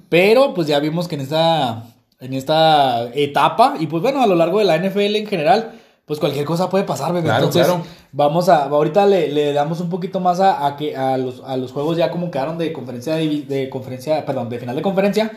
[0.09, 1.85] Pero pues ya vimos que en esta,
[2.21, 5.73] en esta etapa, y pues bueno, a lo largo de la NFL en general,
[6.07, 7.25] pues cualquier cosa puede pasar, bebé.
[7.25, 7.85] Claro, Entonces, claro.
[8.13, 11.57] vamos a, ahorita le, le damos un poquito más a, a que a los, a
[11.57, 15.33] los juegos ya como quedaron de conferencia de, de conferencia, perdón, de final de conferencia.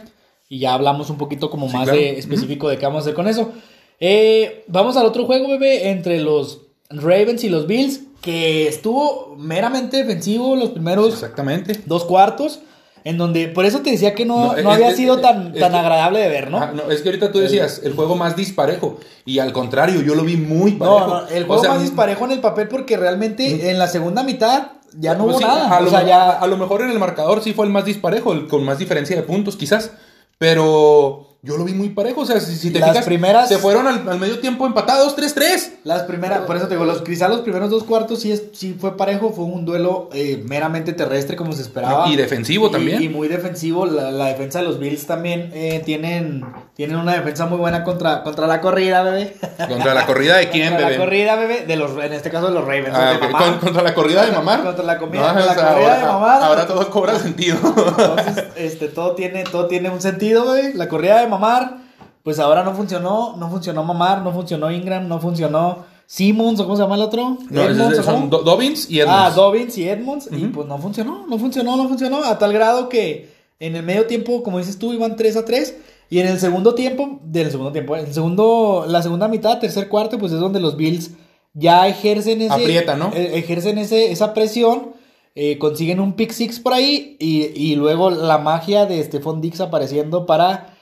[0.50, 2.00] Y ya hablamos un poquito como Sí, más claro.
[2.00, 3.52] de específico de qué vamos a hacer con eso.
[4.00, 9.98] Eh, vamos al otro juego, bebé, entre los Ravens y los Bills, que estuvo meramente
[9.98, 11.82] defensivo los primeros Exactamente.
[11.86, 12.60] dos cuartos,
[13.04, 16.20] en donde, por eso te decía que no, No, había sido tan, tan que- agradable
[16.20, 16.58] de ver, ¿no?
[16.60, 18.98] Ah, no, es que ahorita tú decías, el juego más disparejo.
[19.26, 21.00] Y al contrario, yo lo vi muy parejo.
[21.00, 23.88] No, no, el O juego sea, más disparejo en el papel porque realmente en la
[23.88, 25.78] segunda mitad ya no pues hubo sí, nada.
[25.78, 28.34] A o sea, ya a lo mejor en el marcador sí fue el más disparejo,
[28.34, 29.92] el con más diferencia de puntos, quizás.
[30.38, 32.22] Pero yo lo vi muy parejo.
[32.22, 35.16] O sea, si, si te Las fijas, primeras- se fueron al, al medio tiempo empatados
[35.16, 35.70] 3-3.
[35.84, 38.76] las primeras, por eso te digo, los, quizá los primeros dos cuartos sí, es, sí
[38.80, 42.08] fue parejo, fue un duelo eh, meramente terrestre como se esperaba.
[42.10, 43.02] Y defensivo también.
[43.02, 46.44] Y muy defensivo, la, la defensa de los Bills también eh, tienen,
[46.76, 49.36] tienen una defensa muy buena contra, contra la corrida, bebé.
[49.68, 50.98] ¿Contra la corrida de quién, contra bebé?
[51.00, 52.90] la corrida, bebé, de los, en este caso de los Ravens.
[52.94, 53.22] Ah, de ok.
[53.32, 53.38] mamá.
[53.40, 54.64] ¿Con- ¿Contra la corrida de mamar?
[54.64, 56.44] Contra la comida- No, la o sea, corrida ahora, de mamar.
[56.44, 57.58] Ahora todo cobra sentido.
[57.64, 60.74] Entonces, este, todo tiene, todo tiene un sentido, güey.
[60.74, 61.78] La corrida de mamar,
[62.24, 66.76] pues ahora no funcionó, no funcionó mamar, no funcionó Ingram, no funcionó Simmons, o cómo
[66.78, 67.38] se llama el otro?
[67.50, 69.18] No, Edmonds, es- Dobbins y Edmonds.
[69.20, 72.88] Ah, Dobbins y Edmonds, y pues no funcionó, no funcionó, no funcionó, a tal grado
[72.90, 75.78] que en el medio tiempo, como dices tú, iban 3 a 3,
[76.10, 79.90] y en el segundo tiempo, del segundo tiempo, en el segundo, la segunda mitad, tercer
[79.90, 81.12] cuarto, pues es donde los Bills
[81.54, 82.54] ya ejercen ese...
[82.54, 83.12] Aprieta, ¿no?
[83.14, 84.94] eh, ejercen ese, esa presión,
[85.36, 89.60] eh, consiguen un pick six por ahí, y, y luego la magia de Stephon Dix
[89.60, 90.77] apareciendo para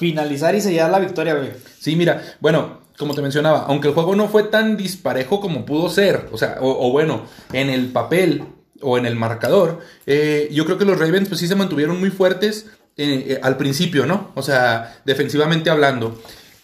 [0.00, 1.50] finalizar y sellar la victoria, güey.
[1.78, 5.90] Sí, mira, bueno, como te mencionaba, aunque el juego no fue tan disparejo como pudo
[5.90, 8.44] ser, o sea, o, bueno, en el papel
[8.80, 12.08] o en el marcador, eh, yo creo que los Ravens pues sí se mantuvieron muy
[12.08, 14.30] fuertes eh, eh, al principio, ¿no?
[14.34, 16.18] O sea, defensivamente hablando.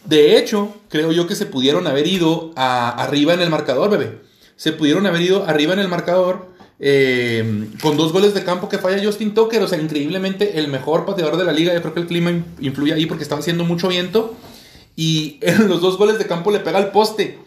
[0.06, 4.20] De hecho, creo yo que se pudieron haber ido arriba en el marcador, bebé.
[4.56, 8.78] Se pudieron haber ido arriba en el marcador eh, con dos goles de campo que
[8.78, 9.62] falla Justin Tucker.
[9.62, 11.72] O sea, increíblemente el mejor pateador de la liga.
[11.74, 14.34] Yo creo que el clima in- influye ahí porque estaba haciendo mucho viento.
[14.94, 17.38] Y en los dos goles de campo le pega al poste.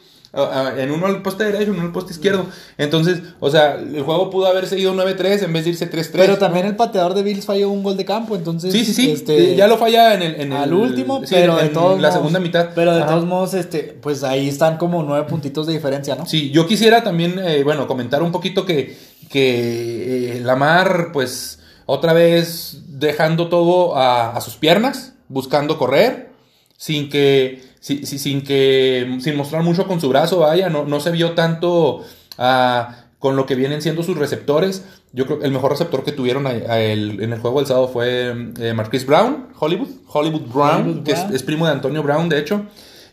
[0.77, 2.45] En uno al poste derecho, en uno al poste izquierdo.
[2.77, 6.09] Entonces, o sea, el juego pudo haberse ido 9-3 en vez de irse 3-3.
[6.11, 8.71] Pero también el pateador de Bills falló un gol de campo, entonces...
[8.71, 9.09] Sí, sí, sí.
[9.09, 10.39] este, Eh, ya lo falla en el.
[10.39, 12.69] en al el- último, sí, pero de en todos la modos- segunda mitad.
[12.75, 13.09] Pero de Ajá.
[13.13, 16.27] todos modos, este, pues ahí están como nueve puntitos de diferencia, ¿no?
[16.27, 18.95] Sí, yo quisiera también, eh, bueno, comentar un poquito que,
[19.29, 26.29] que eh, Lamar, pues, otra vez dejando todo a, a sus piernas, buscando correr,
[26.77, 30.99] sin que, si- si- sin que, sin mostrar mucho con su brazo, vaya, no, no
[30.99, 32.03] se vio tanto
[32.37, 34.83] ah, con lo que vienen siendo sus receptores.
[35.11, 37.67] Yo creo que el mejor receptor que tuvieron a- a el- en el juego del
[37.67, 41.35] sábado fue eh, Marquise Brown, Hollywood, Hollywood Brown, Hollywood que es, Brown.
[41.35, 42.65] es primo de Antonio Brown, de hecho.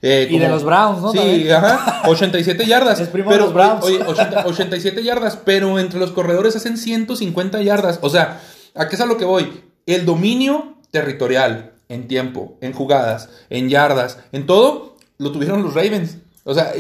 [0.08, 1.10] Eh, Y de los Browns, ¿no?
[1.10, 3.00] Sí, ajá, 87 yardas.
[3.06, 3.82] Es primo de los Browns.
[3.84, 7.98] Oye, 80 87 yardas, pero entre los corredores hacen 150 yardas.
[8.02, 8.40] O sea,
[8.76, 9.64] ¿a qué es a lo que voy?
[9.84, 16.18] El dominio territorial en tiempo, en jugadas, en yardas, en todo, lo tuvieron los Ravens.
[16.48, 16.72] O sea,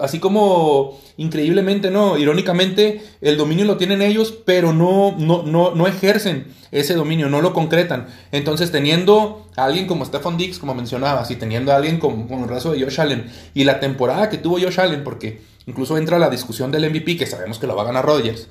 [0.00, 2.16] así como increíblemente, ¿no?
[2.16, 7.42] Irónicamente, el dominio lo tienen ellos, pero no, no, no, no ejercen ese dominio, no
[7.42, 8.06] lo concretan.
[8.30, 12.44] Entonces, teniendo a alguien como Stephon Dix, como mencionabas, y teniendo a alguien como, como
[12.44, 16.20] el brazo de Josh Allen, y la temporada que tuvo Josh Allen, porque incluso entra
[16.20, 18.46] la discusión del MVP, que sabemos que lo va a ganar Rodgers,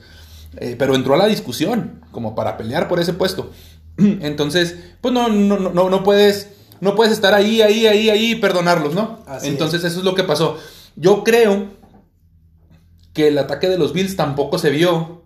[0.58, 3.52] eh, pero entró a la discusión como para pelear por ese puesto.
[3.98, 6.50] Entonces, pues no, no, no, no puedes,
[6.82, 9.20] no puedes estar ahí, ahí, ahí, ahí y perdonarlos, ¿no?
[9.26, 10.58] Así Entonces, eso es lo que pasó.
[10.96, 11.70] Yo creo
[13.14, 15.22] que el ataque de los Bills tampoco se vio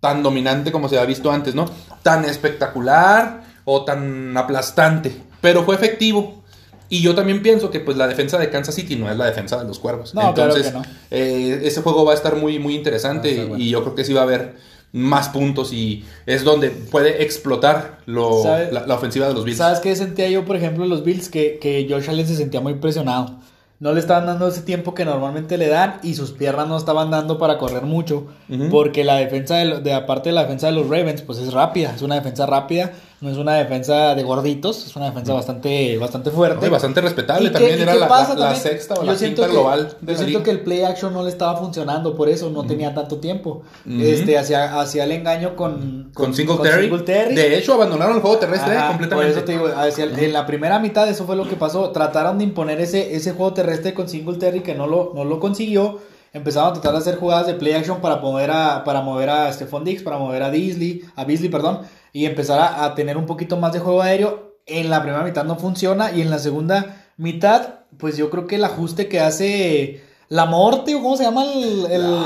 [0.00, 1.66] tan dominante como se había visto antes, ¿no?
[2.02, 6.42] Tan espectacular o tan aplastante, pero fue efectivo.
[6.88, 9.56] Y yo también pienso que pues la defensa de Kansas City no es la defensa
[9.58, 10.14] de los Cuervos.
[10.14, 10.84] No, claro Entonces, que no.
[11.10, 13.64] eh, ese juego va a estar muy, muy interesante Va a estar bueno.
[13.64, 14.56] y yo creo que sí va a haber
[14.92, 19.58] más puntos y es donde puede explotar lo- ¿Sabe- la, la ofensiva de los Bills.
[19.58, 21.28] ¿Sabes qué sentía yo, por ejemplo, los Bills?
[21.30, 23.36] Que, que Josh Allen se sentía muy presionado.
[23.80, 27.10] No le estaban dando ese tiempo que normalmente le dan y sus piernas no estaban
[27.10, 28.26] dando para correr mucho.
[28.70, 31.92] Porque la defensa, de, de aparte de la defensa de los Ravens, pues es rápida,
[31.96, 32.92] es una defensa rápida.
[33.22, 36.60] No es una defensa de gorditos, es una defensa bastante, bastante fuerte.
[36.60, 37.44] No, y bastante respetable.
[37.44, 38.56] ¿Y qué- También era la, la- la también?
[38.60, 40.42] sexta o Yo la quinta que- global de Yo la siento liga.
[40.42, 43.62] que el play action no le estaba funcionando, por eso no tenía tanto tiempo.
[43.86, 44.00] Ujú.
[44.02, 46.82] Este, hacía, hacía el engaño con, Con Singletary.
[46.88, 47.34] Singletary.
[47.36, 49.30] De hecho, abandonaron el juego terrestre Ajá, completamente.
[49.32, 51.90] Por eso te digo, hacia el- en la primera mitad eso fue lo que pasó.
[51.90, 56.00] Trataron de imponer ese, ese juego terrestre con Singletary que no lo, no lo consiguió.
[56.34, 59.52] Empezaron a tratar de hacer jugadas de play action para mover a, para mover a
[59.52, 61.80] Stephon Diggs, para mover a Beasley, a Beasley, perdón,
[62.12, 64.52] y empezar a, a tener un poquito más de juego aéreo.
[64.66, 68.54] En la primera mitad no funciona y en la segunda mitad, pues yo creo que
[68.56, 72.24] el ajuste que hace la Morte, o cómo se llama el, el-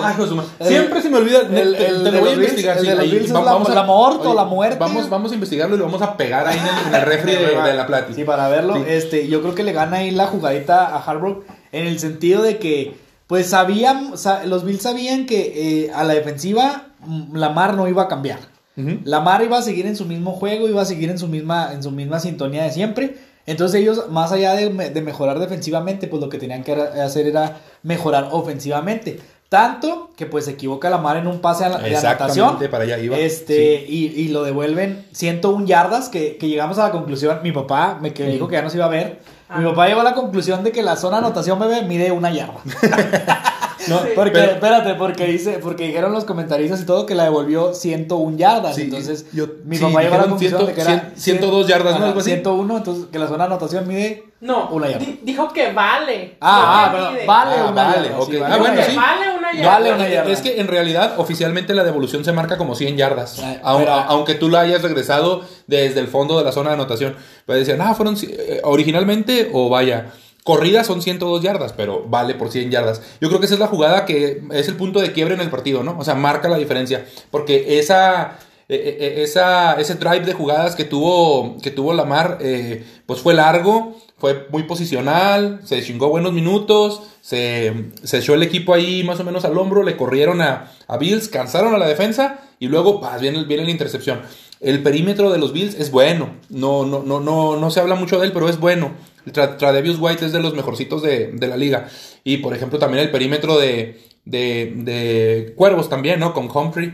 [0.69, 1.41] Siempre se me olvida.
[1.41, 2.79] el- te- te de lo voy a investigar.
[2.79, 2.97] sí, ahí,
[3.41, 4.77] va- la- vamos a- la muerte o oye, la muerte.
[4.79, 7.75] Vamos, vamos a investigarlo y lo vamos a pegar ahí en el, refri de, de
[7.75, 8.15] la plática.
[8.15, 8.75] Sí, para verlo.
[8.77, 8.83] Sí.
[8.87, 12.59] Este, yo creo que le gana ahí la jugadita a Harbrook en el sentido de
[12.59, 12.97] que,
[13.27, 18.03] pues sabían, sa- los Bills sabían que eh, a la defensiva mm, Lamar no iba
[18.05, 18.39] a cambiar.
[18.77, 18.99] Ujú.
[19.05, 21.83] Lamar iba a seguir en su mismo juego, iba a seguir en su misma, en
[21.83, 23.17] su misma sintonía de siempre.
[23.47, 27.27] Entonces ellos, más allá de, me- de mejorar defensivamente, pues lo que tenían que hacer
[27.27, 29.21] era mejorar ofensivamente.
[29.49, 32.71] Tanto que pues se equivoca Lamar en un pase a la, de Exactamente, anotación.
[32.73, 33.17] para allá iba.
[33.17, 37.97] Este, y, y lo devuelven 101 yardas, que, que llegamos a la conclusión, mi papá
[38.03, 38.33] me que Sí.
[38.33, 39.21] dijo que ya no se iba a ver.
[39.49, 39.61] Ah.
[39.61, 42.33] Mi papá llegó a la conclusión de que la zona de anotación bebé mide una
[42.33, 42.55] yarda.
[43.89, 44.09] No, Sí.
[44.15, 48.37] Porque, pero- espérate, porque dice, porque dijeron los comentaristas y todo que la devolvió 101
[48.37, 48.75] yardas.
[48.77, 50.91] Sí, entonces, yo- mi sí, papá llegó a la dijeron conclusión 100, de que era
[50.91, 51.97] 100, 102 yardas, ¿no?
[51.99, 52.31] Ajá, Algo así.
[52.31, 55.05] 101, entonces que la zona de anotación mide No, una yarda.
[55.07, 56.37] di- dijo que vale.
[56.41, 58.25] Ah, ah, pero vale Ah, una vale, yarda.
[58.27, 58.97] sí, Ah, vale bueno, sí.
[58.97, 59.71] vale una yarda.
[59.71, 60.33] Vale una yarda.
[60.33, 63.41] Es que en realidad oficialmente la devolución se marca como 100 yardas.
[63.63, 67.17] Ah, pero- aunque tú la hayas regresado desde el fondo de la zona de anotación.
[67.47, 70.07] Pues decían, ah, fueron eh, originalmente o vaya.
[70.47, 73.03] Corridas son 102 yardas, pero vale por 100 yardas.
[73.21, 75.51] Yo creo que esa es la jugada que es el punto de quiebre en el
[75.51, 75.99] partido, ¿no?
[75.99, 77.05] O sea, marca la diferencia.
[77.33, 82.85] Porque esa, eh, eh, esa, ese drive de jugadas que tuvo, que tuvo Lamar, eh,
[83.07, 88.73] pues fue largo, fue muy posicional, se chingó buenos minutos, se, se echó el equipo
[88.73, 92.69] ahí más o menos al hombro, le corrieron a, Bills, cansaron a la defensa y
[92.69, 94.23] luego paz, viene, viene la intercepción.
[94.61, 98.21] El perímetro de los Bills es bueno, no, no, no, no, no se habla mucho
[98.21, 98.93] de él, pero es bueno.
[99.27, 101.89] Tra- Tradevius White es de los mejorcitos de, de la liga.
[102.25, 106.33] Y por ejemplo también el perímetro de, de, de Cuervos también, ¿no?
[106.35, 106.93] Con Humphrey.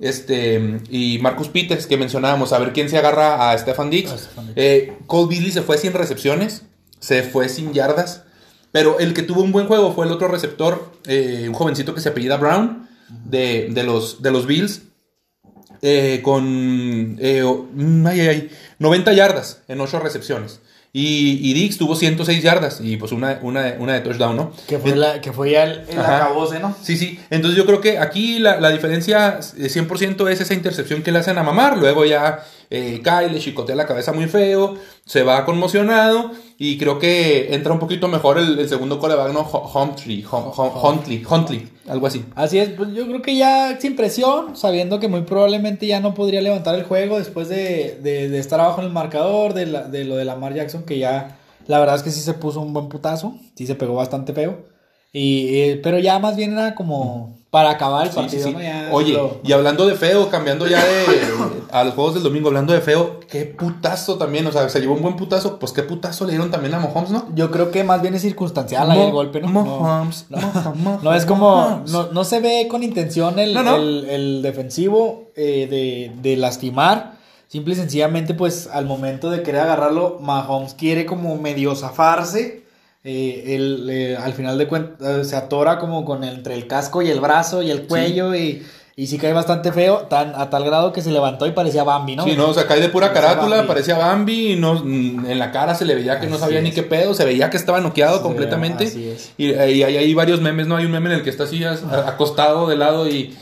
[0.00, 4.10] Este, y Marcus Peters, que mencionábamos, a ver quién se agarra a Stefan Diggs.
[4.10, 4.56] A Stefan Diggs.
[4.58, 6.62] Eh, Cole Beasley se fue sin recepciones,
[6.98, 8.24] se fue sin yardas,
[8.72, 12.00] pero el que tuvo un buen juego fue el otro receptor, eh, un jovencito que
[12.00, 12.88] se apellida Brown,
[13.26, 14.82] de, de los, de los Bills,
[15.82, 20.60] eh, con mm, ay, ay, ay, 90 yardas en 8 recepciones.
[20.94, 24.52] Y, y Diggs tuvo 106 yardas y pues una, una, una de touchdown, ¿no?
[24.68, 26.76] Que fue, la, que fue ya el, el acabose, ¿no?
[26.82, 27.18] Sí, sí.
[27.30, 31.18] Entonces yo creo que aquí la, la diferencia eh, 100% es esa intercepción que le
[31.20, 31.78] hacen a mamar.
[31.78, 36.98] Luego ya eh, cae, le chicotea la cabeza muy feo, se va conmocionado y creo
[36.98, 39.44] que entra un poquito mejor el, el segundo coreback, ¿no?
[39.44, 42.24] Hu- Huntley, Hun- Hun- Huntley, Huntley, algo así.
[42.34, 46.14] Así es, pues yo creo que ya sin presión, sabiendo que muy probablemente ya no
[46.14, 49.82] podría levantar el juego después de, de- de estar abajo en el marcador, de, la-
[49.88, 52.72] de lo de Lamar Jackson, que ya la verdad es que sí se puso un
[52.72, 54.64] buen putazo, sí se pegó bastante feo.
[55.12, 58.52] Y, eh, pero ya más bien era como para acabar el Sí, sí, partido, sí.
[58.54, 58.60] ¿no?
[58.62, 61.04] Ya Oye, lo- y hablando de feo, cambiando ya de
[61.70, 64.94] a los juegos del domingo, hablando de feo, qué putazo también, o sea, se llevó
[64.94, 67.26] un buen putazo, pues qué putazo le dieron también a Mahomes, ¿no?
[67.34, 69.48] yo creo que más bien es circunstancial ahí el golpe, ¿no?
[69.48, 73.76] Mahomes, No, Mahomes, No es como, no, no se ve con intención el, No, no.
[73.76, 77.20] el, el defensivo eh, de, de lastimar.
[77.48, 82.61] Simple y sencillamente, pues al momento de querer agarrarlo, Mahomes quiere como medio zafarse.
[83.04, 87.02] Eh, él, eh, al final de cuentas se atora como con el- entre el casco
[87.02, 90.64] y el brazo y el cuello y, y sí cae bastante feo, tan, a tal
[90.64, 92.24] grado que se levantó y parecía Bambi, ¿no?
[92.24, 93.68] Sí, no, o sea, cae de pura Parecía carátula, Bambi.
[93.68, 96.70] parecía Bambi, y no, mm, en la cara se le veía que no sabía ni
[96.70, 98.84] qué pedo, se veía que estaba noqueado completamente.
[98.84, 99.32] así es.
[99.36, 100.76] Y, eh, y hay, hay varios memes, ¿no?
[100.76, 103.32] Hay un meme en el que está así acostado de lado y eh,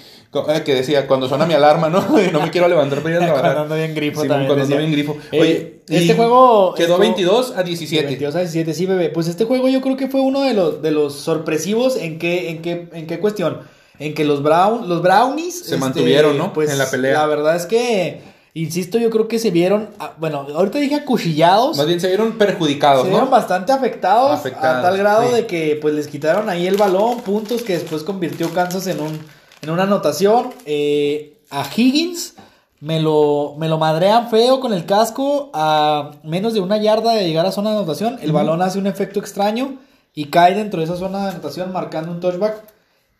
[0.64, 2.00] que decía, cuando suena mi alarma, ¿no?
[2.32, 3.54] No me quiero levantar para ir a trabajar.
[3.54, 5.16] Cuando ando bien grifo Sí, también Cuando ando bien grifo.
[5.32, 8.06] Eh, Oye, este juego Quedó estuvo- 22 a De 17.
[8.06, 9.08] 22 a 17, sí, bebé.
[9.10, 11.96] Pues este juego yo creo que fue uno de los, de los sorpresivos.
[11.96, 13.58] ¿En qué, en qué, en qué cuestión?
[13.98, 15.56] En que los, Brown, los Brownies...
[15.56, 16.52] este, Se mantuvieron, ¿no?
[16.52, 17.12] Pues En la pelea.
[17.14, 18.22] La verdad es que,
[18.54, 19.90] insisto, yo creo que se vieron...
[19.98, 21.76] ah, Bueno, ahorita dije acuchillados.
[21.76, 23.14] Más bien se vieron perjudicados, Se ¿no?
[23.16, 25.34] vieron bastante afectados, Afectados, a tal grado sí.
[25.34, 29.18] de que pues les quitaron ahí el balón, puntos que después convirtió Kansas en un
[29.62, 30.50] en una anotación.
[30.66, 32.34] Eh, a Higgins
[32.80, 37.26] me lo, me lo madrean feo con el casco a menos de una yarda de
[37.26, 38.18] llegar a zona de anotación.
[38.22, 39.78] El balón hace un efecto extraño
[40.14, 42.62] y cae dentro de esa zona de anotación marcando un touchback.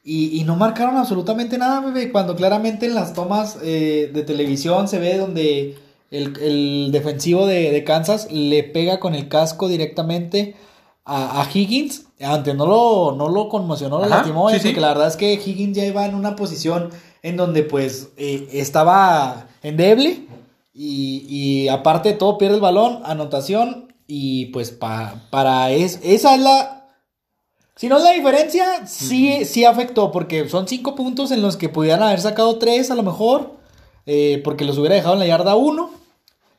[0.02, 2.10] Y, y no marcaron absolutamente nada, bebé.
[2.10, 5.76] Cuando claramente en las tomas eh, de televisión se ve donde
[6.10, 10.56] el, el defensivo de, de Kansas le pega con el casco directamente
[11.04, 12.06] a, a Higgins.
[12.20, 14.68] Antes no lo, no lo conmocionó, lo Ajá, lastimó, sí, eh, sí.
[14.68, 16.90] porque la verdad es que Higgins ya iba en una posición
[17.22, 20.26] en donde pues eh, estaba endeble
[20.74, 26.34] y, y aparte de todo pierde el balón, anotación y pues pa- para es, esa
[26.34, 26.76] es la...
[27.76, 31.70] Si no es la diferencia, sí, sí afectó, porque son cinco puntos en los que
[31.70, 33.52] pudieran haber sacado tres a lo mejor,
[34.04, 35.88] eh, porque los hubiera dejado en la yarda uno.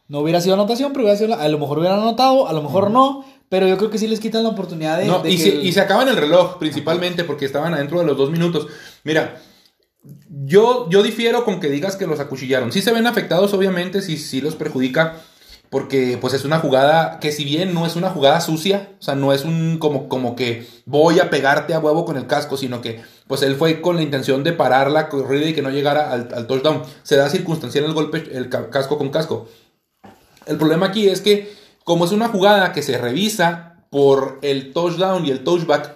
[0.07, 2.63] No hubiera sido anotación, pero hubiera sido la- a lo mejor hubieran anotado, a lo
[2.63, 5.05] mejor no, pero yo creo que sí les quitan la oportunidad de...
[5.07, 7.99] No, de y, que se, el- y se acaban el reloj, principalmente, porque estaban adentro
[7.99, 8.67] de los dos minutos.
[9.03, 9.41] Mira,
[10.29, 12.71] yo, yo difiero con que digas que los acuchillaron.
[12.71, 15.17] Sí se ven afectados, obviamente, sí, sí los perjudica,
[15.69, 19.15] porque pues es una jugada que si bien no es una jugada sucia, o sea,
[19.15, 22.81] no es un como, como que voy a pegarte a huevo con el casco, sino
[22.81, 26.11] que pues él fue con la intención de parar la corrida y que no llegara
[26.11, 26.83] al, al touchdown.
[27.03, 29.47] Se da circunstancial el golpe, el ca- casco con casco.
[30.45, 31.53] El problema aquí es que,
[31.83, 35.95] como es una jugada que se revisa por el touchdown y el touchback,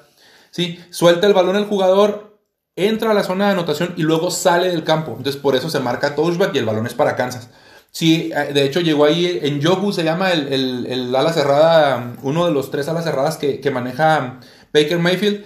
[0.51, 0.79] ¿sí?
[0.89, 2.39] suelta el balón el jugador,
[2.75, 5.15] entra a la zona de anotación y luego sale del campo.
[5.17, 7.49] Entonces, por eso se marca touchback y el balón es para Kansas.
[7.91, 12.15] Sí, eh, de hecho llegó ahí en Yogu, se llama el, el- el ala cerrada,
[12.23, 14.41] uno de los tres alas cerradas que, que maneja
[14.73, 15.45] Baker Mayfield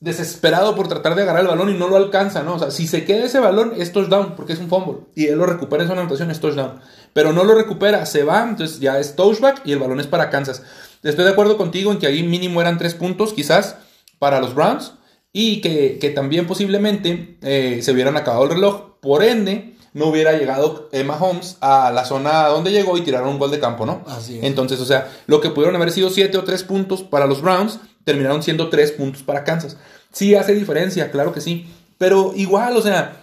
[0.00, 2.54] desesperado por tratar de agarrar el balón y no lo alcanza, ¿no?
[2.54, 5.38] O sea, si se queda ese balón es touchdown porque es un fumble y él
[5.38, 6.80] lo recupera en de anotación es touchdown,
[7.12, 10.30] pero no lo recupera, se va, entonces ya es touchback y el balón es para
[10.30, 10.62] Kansas.
[11.02, 13.76] Estoy de acuerdo contigo en que ahí mínimo eran tres puntos quizás
[14.18, 14.94] para los Browns
[15.32, 20.38] y que, que también posiblemente eh, se hubieran acabado el reloj, por ende no hubiera
[20.38, 24.04] llegado Emma Holmes a la zona donde llegó y tiraron un gol de campo, ¿no?
[24.06, 24.44] Así es.
[24.44, 27.80] Entonces, o sea, lo que pudieron haber sido 7 o 3 puntos para los Browns,
[28.08, 29.76] terminaron siendo 3 puntos para Kansas.
[30.12, 31.66] Sí hace diferencia, claro que sí.
[31.98, 33.20] Pero igual, o sea,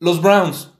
[0.00, 0.70] los Browns,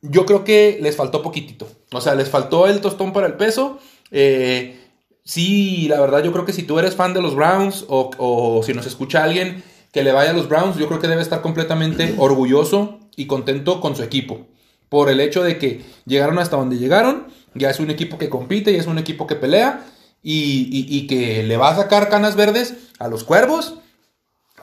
[0.00, 1.68] yo creo que les faltó poquitito.
[1.92, 3.80] O sea, les faltó el tostón para el peso.
[4.10, 4.80] Eh,
[5.24, 8.62] sí, la verdad, yo creo que si tú eres fan de los Browns o, o
[8.62, 11.42] si nos escucha alguien que le vaya a los Browns, yo creo que debe estar
[11.42, 14.46] completamente orgulloso y contento con su equipo.
[14.88, 18.72] Por el hecho de que llegaron hasta donde llegaron, ya es un equipo que compite,
[18.72, 19.84] ya es un equipo que pelea
[20.22, 23.74] y, y- y que le va a sacar canas verdes a los Cuervos,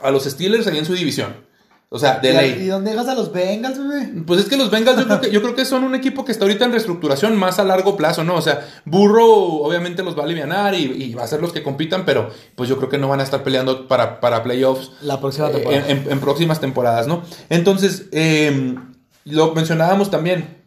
[0.02, 1.48] a los Steelers ahí en su división.
[1.92, 2.56] O sea, de ¿Y, ley.
[2.62, 4.22] ¿Y dónde dejas a los Bengals, bebé?
[4.24, 6.30] Pues es que los Bengals yo creo que, yo creo que son un equipo que
[6.30, 8.36] está ahorita en reestructuración más a largo plazo, ¿no?
[8.36, 11.64] O sea, Burrow obviamente los va a aliviar y, y va a ser los que
[11.64, 15.18] compitan, pero pues yo creo que no van a estar peleando para, para playoffs La
[15.18, 15.88] próxima eh, temporada.
[15.90, 17.24] en, en- en próximas temporadas, ¿no?
[17.48, 18.76] Entonces, eh,
[19.24, 20.62] lo mencionábamos también,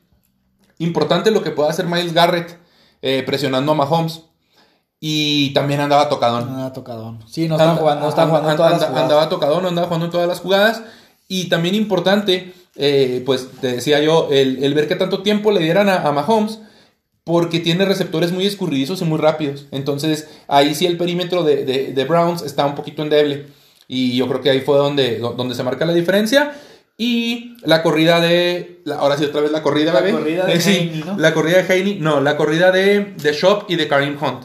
[0.78, 2.58] importante lo que pueda hacer Miles Garrett
[3.02, 4.24] eh, presionando a Mahomes
[5.06, 6.48] y también andaba tocadón.
[6.50, 7.20] Ah, tocadón.
[7.30, 9.12] Sí, no está Anda- jugando, no está anda- jugando en todas las anda- jugadas.
[9.12, 10.82] Andaba tocado, no andaba jugando en todas las jugadas.
[11.28, 15.60] Y también importante, eh, pues te decía yo, el, el ver que tanto tiempo le
[15.60, 16.60] dieran a, a Mahomes,
[17.26, 19.66] porque tiene receptores muy escurridizos y muy rápidos.
[19.72, 23.48] Entonces, ahí sí el perímetro de, de- de Browns está un poquito endeble.
[23.90, 26.54] Y yo creo que ahí fue donde, donde se marca la diferencia.
[26.98, 28.82] Y la corrida de.
[28.86, 30.18] la- ahora sí, otra vez la corrida, La bebé.
[30.18, 31.18] corrida de Eh, sí, Haney, ¿no?
[31.18, 31.98] La corrida de Haney.
[32.00, 34.44] No, la corrida de, de Shop y de Karim Hunt.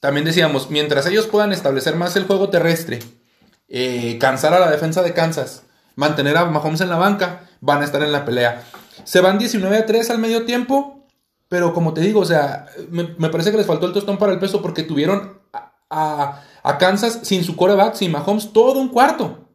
[0.00, 3.00] También decíamos, mientras ellos puedan establecer más el juego terrestre,
[3.68, 5.62] eh, cansar a la defensa de Kansas,
[5.94, 8.64] mantener a Mahomes en la banca, van a estar en la pelea.
[9.04, 11.06] Se van 19 a 3 al medio tiempo,
[11.48, 14.32] pero como te digo, o sea, me, me parece que les faltó el tostón para
[14.32, 15.38] el peso porque tuvieron
[15.90, 19.48] a, a- Kansas sin su coreback, sin Mahomes, todo un cuarto.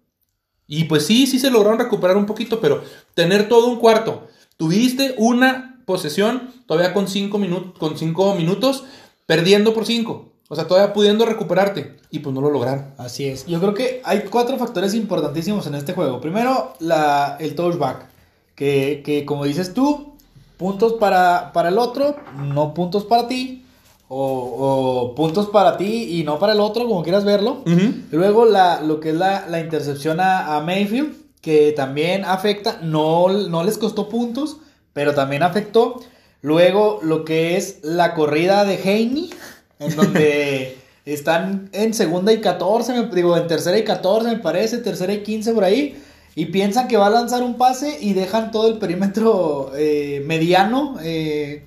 [0.67, 4.27] Y pues sí, sí se lograron recuperar un poquito, pero tener todo un cuarto.
[4.57, 8.83] Tuviste una posesión todavía con 5 minutos, con cinco minutos,
[9.25, 10.31] perdiendo por 5.
[10.47, 11.97] O sea, todavía pudiendo recuperarte.
[12.11, 12.93] Y pues no lo lograron.
[12.97, 13.45] Así es.
[13.47, 16.21] Yo creo que hay cuatro factores importantísimos en este juego.
[16.21, 18.07] Primero, la, el touchback.
[18.55, 20.13] Que, que como dices tú,
[20.57, 23.63] puntos para, para el otro, no puntos para ti.
[24.07, 27.63] O, o puntos para ti y no para el otro, como quieras verlo.
[28.11, 33.29] Luego la, lo que es la, la intercepción a, a Mayfield, que también afecta, no,
[33.29, 34.57] no les costó puntos,
[34.93, 36.01] pero también afectó.
[36.43, 39.31] Luego lo que es la corrida de Haney,
[39.79, 44.79] en donde están en segunda y 14, me, digo, en tercera y 14 me parece,
[44.79, 46.01] tercera y 15 por ahí.
[46.37, 50.97] Y piensan que va a lanzar un pase y dejan todo el perímetro eh, mediano,
[51.01, 51.65] eh,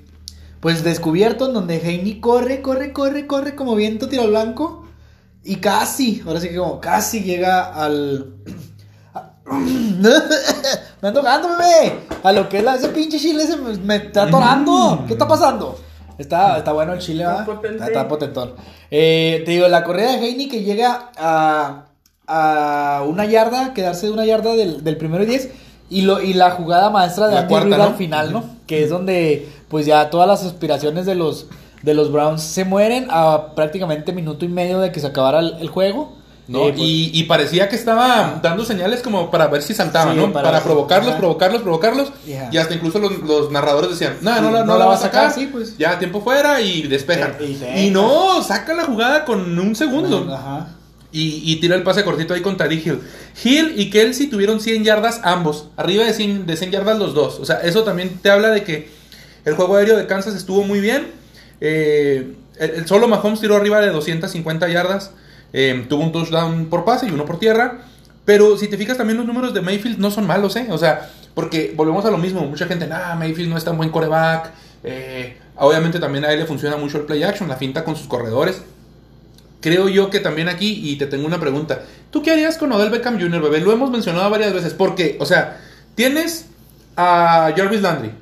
[0.60, 4.84] pues descubierto, en donde Haney corre, corre, corre, corre como viento tiro blanco.
[5.44, 8.34] Y casi, ahora sí que como casi llega al...
[9.50, 12.00] me anda tocando, bebé.
[12.22, 15.04] A lo que es la, ese pinche chile se me, me está atorando.
[15.06, 15.78] ¿Qué está pasando?
[16.18, 17.84] Está, está bueno el chile, Está potente.
[17.84, 18.54] Está, potentón.
[18.90, 21.84] Eh, te digo, la corrida de Heine que llega a,
[22.26, 25.50] a una yarda, quedarse de una yarda del, del primero y diez.
[25.90, 28.44] Y, lo, y la jugada maestra de La Andy cuarta, al final, ¿no?
[28.66, 31.46] Que es donde pues ya todas las aspiraciones de los,
[31.82, 35.54] de los Browns se mueren a prácticamente minuto y medio de que se acabara el,
[35.60, 36.17] el juego.
[36.48, 36.62] ¿No?
[36.62, 40.32] Pues, y, y parecía que estaba dando señales como para ver si saltaban, Sí, ¿no?
[40.32, 42.12] para- Para, provocarlos, provocarlos, provocarlos.
[42.26, 45.32] Y hasta incluso los, los narradores decían, no, no, la- no, la va a sacar.
[45.32, 45.76] sí, pues.
[45.78, 47.36] Ya, tiempo fuera y despejan.
[47.76, 50.26] Y no, saca la jugada con un segundo.
[50.34, 50.68] Ajá.
[51.10, 53.00] Y, y tira el pase cortito ahí con Tariq Hill.
[53.42, 55.68] Hill y Kelsey tuvieron 100 yardas ambos.
[55.76, 57.38] Arriba de 100, de 100 yardas los dos.
[57.40, 58.90] O sea, eso también te habla de que
[59.46, 61.12] el juego aéreo de Kansas estuvo muy bien.
[61.62, 65.12] Eh, el, el solo Mahomes tiró arriba de 250 yardas.
[65.52, 67.78] Eh, tuvo un touchdown por pase y uno por tierra.
[68.24, 70.66] Pero si te fijas también los números de Mayfield no son malos, ¿eh?
[70.70, 72.42] O sea, porque volvemos a lo mismo.
[72.42, 74.52] Mucha gente, nah, Mayfield no es tan buen coreback.
[74.84, 78.06] Eh, obviamente también a él le funciona mucho el play action, la finta con sus
[78.06, 78.60] corredores.
[79.60, 81.82] Creo yo que también aquí, y te tengo una pregunta.
[82.10, 83.60] ¿Tú qué harías con Odell Beckham Jr., bebé?
[83.60, 84.74] Lo hemos mencionado varias veces.
[84.74, 85.60] Porque, o sea,
[85.94, 86.46] tienes
[86.96, 88.12] a Jarvis Landry.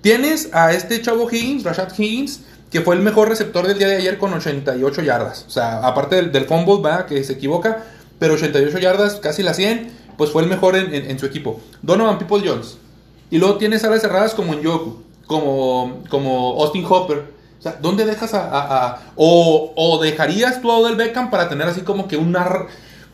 [0.00, 2.40] Tienes a este chavo Higgins, Rashad Higgins,
[2.70, 5.44] que fue el mejor receptor del día de ayer con 88 yardas.
[5.46, 7.84] O sea, aparte del, del fumble, va, que se equivoca,
[8.18, 11.60] pero 88 yardas, casi las 100, pues fue el mejor en, en- en su equipo.
[11.82, 12.76] Donovan People Jones.
[13.30, 17.36] Y luego tienes alas cerradas como Njoku, como, como Austin Hopper.
[17.58, 19.00] O sea, ¿dónde dejas a...
[19.16, 22.36] o, dejarías tú a Beckham para tener así como que un,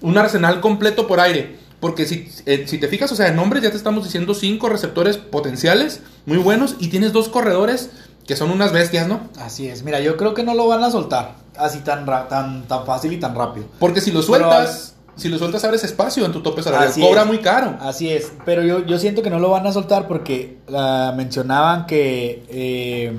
[0.00, 1.56] un arsenal completo por aire?
[1.80, 4.68] Porque si, eh, si te fijas, o sea, en nombres ya te estamos diciendo cinco
[4.68, 7.90] receptores potenciales, muy buenos, y tienes dos corredores
[8.26, 9.20] que son unas bestias, ¿no?
[9.38, 9.82] Así es.
[9.84, 13.12] Mira, yo creo que no lo van a soltar así tan, ra- tan, tan fácil
[13.12, 13.66] y tan rápido.
[13.78, 17.26] Porque si lo sueltas, si lo sueltas abres espacio en tu tope salarial, cobra es.
[17.26, 17.76] muy caro.
[17.80, 21.86] Así es, pero yo, yo siento que no lo van a soltar porque ah, mencionaban
[21.86, 23.12] que eh,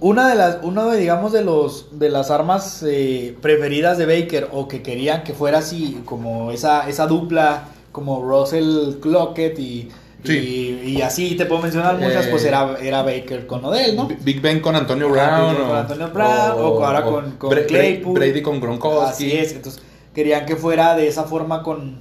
[0.00, 4.48] una de las, uno de digamos de los de las armas eh, preferidas de Baker
[4.52, 9.88] o que querían que fuera así como esa esa dupla como Russell Clockett y,
[10.24, 10.80] Sí.
[10.84, 14.08] y, y así te puedo mencionar muchas Eh, pues era, era Baker con Odell, ¿no?
[14.22, 15.54] Big Ben con Antonio Brown.
[15.56, 18.14] Ben con Antonio Brown, o ahora con- con Bra- Claypool.
[18.14, 19.10] Brady con Gronkowski.
[19.26, 19.82] Así es, entonces
[20.14, 21.98] querían que fuera de esa forma con,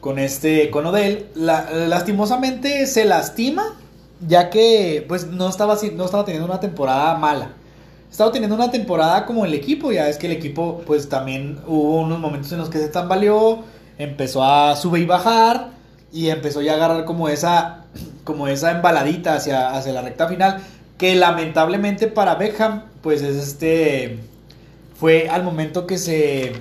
[0.00, 1.26] con este con Odell.
[1.34, 3.74] La- lastimosamente se lastima,
[4.26, 7.52] ya que pues no estaba no estaba teniendo una temporada mala.
[8.10, 12.00] Estaba teniendo una temporada como el equipo, ya es que el equipo pues también hubo
[12.02, 13.60] unos momentos en los que se tambaleó,
[13.96, 15.68] empezó a subir y bajar
[16.12, 17.84] y empezó ya a agarrar como esa
[18.24, 20.62] como esa embaladita hacia, hacia la recta final
[20.98, 24.20] que lamentablemente para Beckham pues es este
[24.94, 26.52] fue al momento que se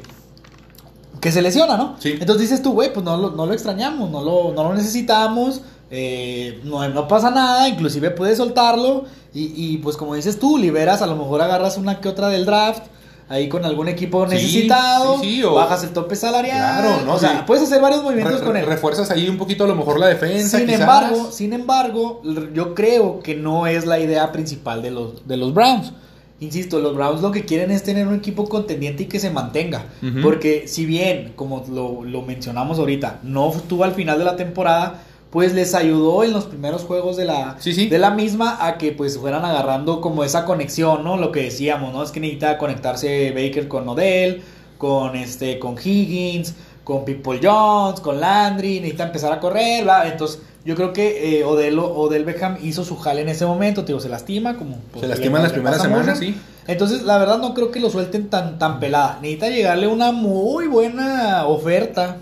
[1.19, 1.95] que se lesiona, ¿no?
[1.99, 2.17] Sí.
[2.19, 5.61] Entonces dices tú, güey, pues no lo, no lo extrañamos, no lo, no lo necesitamos,
[5.91, 11.03] eh, no, no pasa nada, inclusive puedes soltarlo y, y, pues como dices tú, liberas,
[11.03, 12.83] a lo mejor agarras una que otra del draft,
[13.31, 17.13] ahí con algún equipo necesitado, sí, sí, o- bajas el tope salarial, Claro, ¿no?
[17.13, 18.65] o sea, puedes hacer varios movimientos Re- con él.
[18.65, 20.57] Refuerzas ahí un poquito a lo mejor la defensa.
[20.57, 20.81] Sin quizás.
[20.81, 22.21] embargo, sin embargo,
[22.53, 25.93] yo creo que no es la idea principal de los, de los Browns.
[26.39, 29.85] Insisto, los Browns lo que quieren es tener un equipo contendiente y que se mantenga.
[30.23, 35.03] Porque si bien, como lo, lo mencionamos ahorita, no estuvo al final de la temporada,
[35.31, 37.87] pues les ayudó en los primeros juegos de la, Sí, sí.
[37.87, 41.17] de la misma a que pues fueran agarrando como esa conexión, ¿no?
[41.17, 42.03] Lo que decíamos, ¿no?
[42.03, 44.43] Es que necesita conectarse Baker con Odell,
[44.77, 46.53] con este, con Higgins,
[46.83, 50.07] con People Jones, con Landry, necesita empezar a correr, ¿verdad?
[50.07, 53.99] Entonces, yo creo que eh, Odell, Odell Beckham hizo su jale en ese momento, tío,
[53.99, 54.77] se lastima como...
[54.91, 56.35] pues, Se lastima en las primeras semanas, sí.
[56.67, 59.17] Entonces, la verdad no creo que lo suelten tan, tan pelada.
[59.21, 62.17] Necesita llegarle una muy buena oferta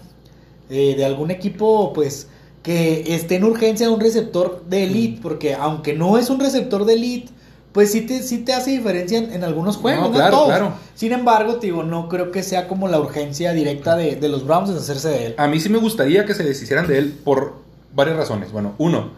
[0.70, 2.28] eh, de algún equipo, pues,
[2.64, 5.20] que esté en urgencia un receptor de elite.
[5.22, 7.32] Porque aunque no es un receptor de elite,
[7.72, 10.12] pues sí te, sí te hace diferencia en, en algunos juegos.
[10.12, 10.48] No, todos.
[10.48, 10.74] claro.
[10.96, 14.46] Sin embargo, te digo, no creo que sea como la urgencia directa de, de los
[14.46, 15.36] Browns de deshacerse de él.
[15.38, 17.54] A mí sí me gustaría que se deshicieran de él por
[17.94, 18.52] varias razones.
[18.52, 19.12] Bueno, uno,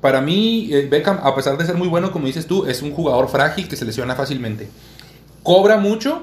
[0.00, 2.92] para mí eh, Beckham, a pesar de ser muy bueno, como dices tú, es un
[2.92, 4.68] jugador frágil que se lesiona fácilmente.
[5.42, 6.22] Cobra mucho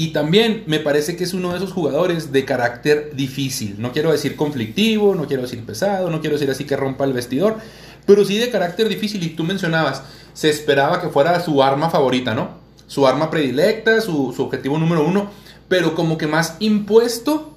[0.00, 3.74] y también me parece que es uno de esos jugadores de carácter difícil.
[3.76, 7.12] No quiero decir conflictivo, no quiero decir pesado, no quiero decir así que rompa el
[7.12, 7.58] vestidor,
[8.06, 9.22] pero sí de carácter difícil.
[9.22, 12.48] Y tú mencionabas, se esperaba que fuera su arma favorita, ¿no?
[12.86, 15.30] Su arma predilecta, su, objetivo número uno,
[15.68, 17.54] pero como que más impuesto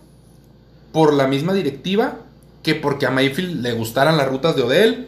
[0.92, 2.20] por la misma directiva
[2.62, 5.08] que porque a Mayfield le gustaran las rutas de Odell,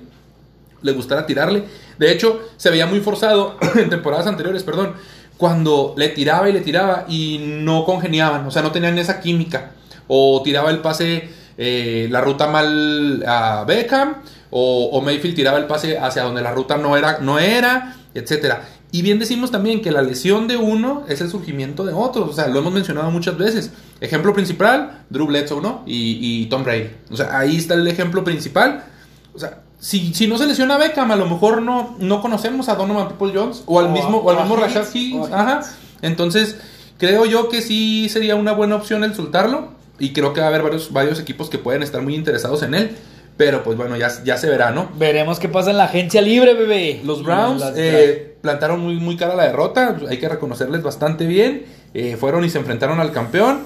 [0.82, 1.66] le gustara tirarle.
[2.00, 4.94] De hecho, se veía muy forzado en temporadas anteriores, perdón,
[5.38, 9.72] cuando le tiraba y le tiraba y no congeniaban, o sea, no tenían esa química.
[10.08, 14.18] O tiraba el pase, eh, la ruta mal a Beckham,
[14.52, 18.64] o, o Mayfield tiraba el pase hacia donde la ruta no era, no era, etcétera.
[18.92, 22.34] Y bien decimos también que la lesión de uno es el surgimiento de otros, o
[22.34, 23.72] sea, lo hemos mencionado muchas veces.
[24.00, 25.84] Ejemplo principal, Drew Bledsoe, ¿no?
[25.86, 26.92] Y, y Tom Brady.
[27.10, 28.86] O sea, ahí está el ejemplo principal.
[29.34, 32.76] O sea, si, si no se lesiona Beckham, a lo mejor no, no conocemos a
[32.76, 35.32] Donovan People Jones o al O- mismo, o al mismo Rashad Higgins.
[35.32, 35.62] Ajá.
[36.02, 36.58] Entonces,
[36.98, 39.74] creo yo que sí sería una buena opción el soltarlo.
[39.98, 42.74] Y creo que va a haber varios, varios equipos que pueden estar muy interesados en
[42.74, 42.92] él.
[43.38, 44.90] Pero pues bueno, ya, ya se verá, ¿no?
[44.98, 47.02] Veremos qué pasa en la agencia libre, bebé.
[47.04, 51.66] Los Browns eh, plantaron muy, muy cara la derrota, hay que reconocerles bastante bien.
[51.94, 53.60] Eh, fueron y se enfrentaron al campeón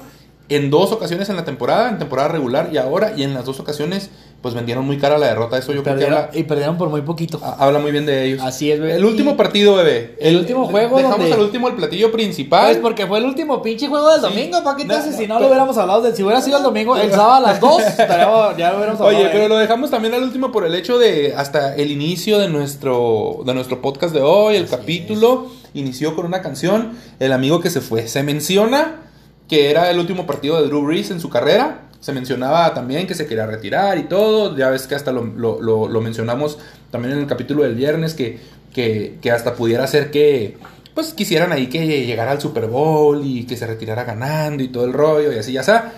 [0.50, 3.58] en dos ocasiones en la temporada, en temporada regular y ahora, y en las dos
[3.60, 4.10] ocasiones,
[4.42, 5.58] pues vendieron muy cara la derrota.
[5.58, 7.40] Eso yo creo que habla, y perdieron por muy poquito.
[7.44, 8.40] ha- habla muy bien de ellos.
[8.42, 8.96] Así es, bebé.
[8.96, 10.16] El último Y- partido, bebé.
[10.18, 12.66] el último juego Dejamos donde- al último el platillo principal.
[12.66, 14.26] Pues porque fue el último pinche juego del Sí.
[14.26, 16.96] domingo, ¿para qué no, si no lo hubiéramos hablado de si hubiera sido el domingo,
[16.96, 19.18] el sábado a las 2, estaríamos- ya lo hubiéramos hablado.
[19.18, 22.48] Oye, pero lo dejamos también al último por el hecho de hasta el inicio de
[22.48, 27.60] nuestro de nuestro podcast de hoy, el Así capítulo inició con una canción, El amigo
[27.60, 28.08] que se fue.
[28.08, 29.02] Se menciona
[29.50, 31.82] que era el último partido de Drew Brees en su carrera.
[32.00, 34.56] Se mencionaba también que se quería retirar y todo.
[34.56, 36.58] Ya ves que hasta lo, lo- lo- mencionamos
[36.92, 38.38] también en el capítulo del viernes, que,
[38.72, 40.56] que, que hasta pudiera ser que
[40.94, 44.84] pues quisieran ahí que llegara al Super Bowl y que se retirara ganando y todo
[44.86, 45.92] el rollo y así ya está.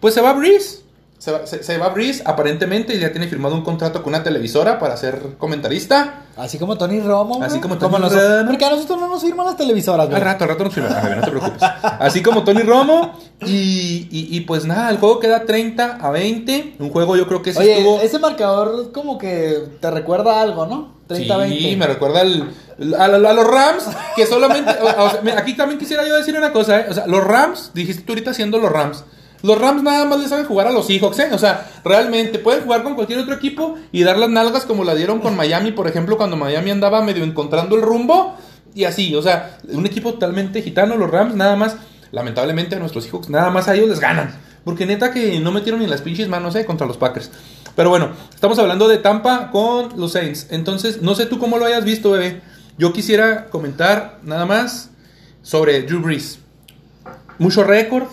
[0.00, 0.80] Pues se va Breeze.
[1.26, 4.22] Se va, se, se va Breeze, aparentemente, y ya tiene firmado un contrato con una
[4.22, 6.22] televisora para ser comentarista.
[6.36, 7.42] Así como Tony Romo.
[7.42, 8.46] Así como Tony Romo.
[8.46, 10.22] Porque a nosotros no nos firman las televisoras, Al güey.
[10.22, 10.90] rato, al rato nos firma.
[10.90, 11.60] A ver, no te preocupes.
[11.82, 13.18] Así como Tony Romo.
[13.44, 16.76] Y, y- y pues nada, el juego queda 30 a 20.
[16.78, 18.00] Un juego yo creo que sí Oye, estuvo.
[18.00, 20.94] ese marcador como que te recuerda a algo, ¿no?
[21.08, 21.58] 30-20.
[21.58, 22.54] Sí, me recuerda al-
[23.00, 24.70] a, a los Rams, que solamente...
[24.80, 26.86] o- o sea, mira, aquí también quisiera yo decir una cosa, ¿eh?
[26.88, 29.02] O sea, los Rams, dijiste tú ahorita siendo los Rams.
[29.42, 31.28] Los Rams nada más le saben jugar a los Seahawks, ¿eh?
[31.32, 34.94] O sea, realmente pueden jugar con cualquier otro equipo y dar las nalgas como la
[34.94, 38.34] dieron con Miami, por ejemplo, cuando Miami andaba medio encontrando el rumbo.
[38.74, 41.76] Y así, o sea, un equipo totalmente gitano, los Rams, nada más,
[42.12, 44.34] lamentablemente a nuestros Seahawks, nada más a ellos les ganan.
[44.64, 46.66] Porque neta que no metieron ni las pinches manos, ¿eh?
[46.66, 47.30] Contra los Packers.
[47.76, 50.48] Pero bueno, estamos hablando de Tampa con los Saints.
[50.50, 52.40] Entonces, no sé tú cómo lo hayas visto, bebé.
[52.76, 54.90] Yo quisiera comentar nada más
[55.42, 56.40] sobre Drew Brees.
[57.38, 58.04] Mucho récord,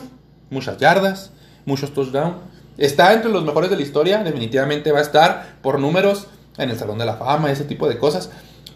[0.53, 1.31] muchas yardas,
[1.65, 2.35] muchos touchdowns.
[2.77, 6.27] Está entre los mejores de la historia, definitivamente va a estar por números
[6.57, 8.29] en el Salón de la Fama, ese tipo de cosas.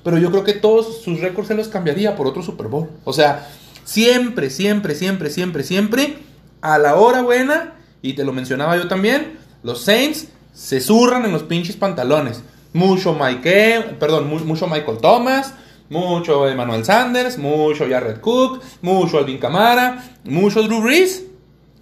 [0.04, 2.90] Pero yo creo que todos sus récords se los cambiaría por otro Super Bowl.
[3.06, 3.48] O sea,
[3.84, 6.18] siempre, siempre, siempre, siempre, siempre,
[6.62, 11.32] a la hora buena, y te lo mencionaba yo también, los Saints se zurran en
[11.32, 12.44] los pinches pantalones.
[12.74, 15.54] Mucho Mike, perdón, mu- mucho Michael Thomas,
[15.90, 21.24] mucho Emmanuel Sanders, mucho Jared Cook, mucho Alvin Kamara, mucho Drew Brees.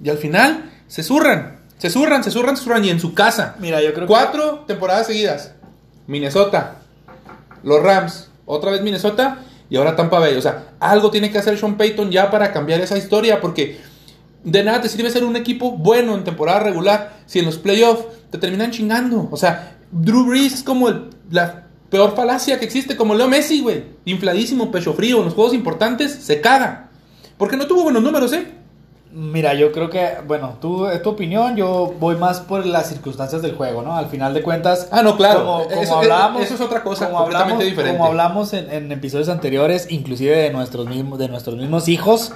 [0.03, 2.85] Y al final se zurran, se zurran, se zurran, se zurran.
[2.85, 5.53] Y en su casa, Mira, yo creo que- cuatro temporadas seguidas.
[6.07, 6.77] Minnesota,
[7.63, 9.39] los Rams, otra vez Minnesota
[9.69, 10.35] y ahora Tampa Bay.
[10.35, 13.79] O sea, algo tiene que hacer Sean Payton ya para cambiar esa historia porque
[14.43, 18.05] de nada te sirve ser un equipo bueno en temporada regular si en los playoffs
[18.29, 19.27] te terminan chingando.
[19.31, 23.61] O sea, Drew Brees es como el- la peor falacia que existe, como Leo Messi,
[23.61, 23.83] güey.
[24.05, 26.89] Infladísimo, pecho frío, en los juegos importantes se caga.
[27.37, 28.45] Porque no tuvo buenos números, ¿eh?
[29.17, 33.41] Mira, yo creo que, bueno, tú, es tu opinión, yo voy más por las circunstancias
[33.41, 33.95] del juego, ¿no?
[33.95, 34.89] Al final de cuentas...
[34.91, 35.39] Ah, no, claro.
[35.45, 37.97] Como, como Eso- hablamos, eso es otra cosa como completamente hablamos- diferente.
[37.97, 42.33] Como hablamos en, en episodios anteriores, inclusive de nuestros mismos, de nuestros mismos hijos,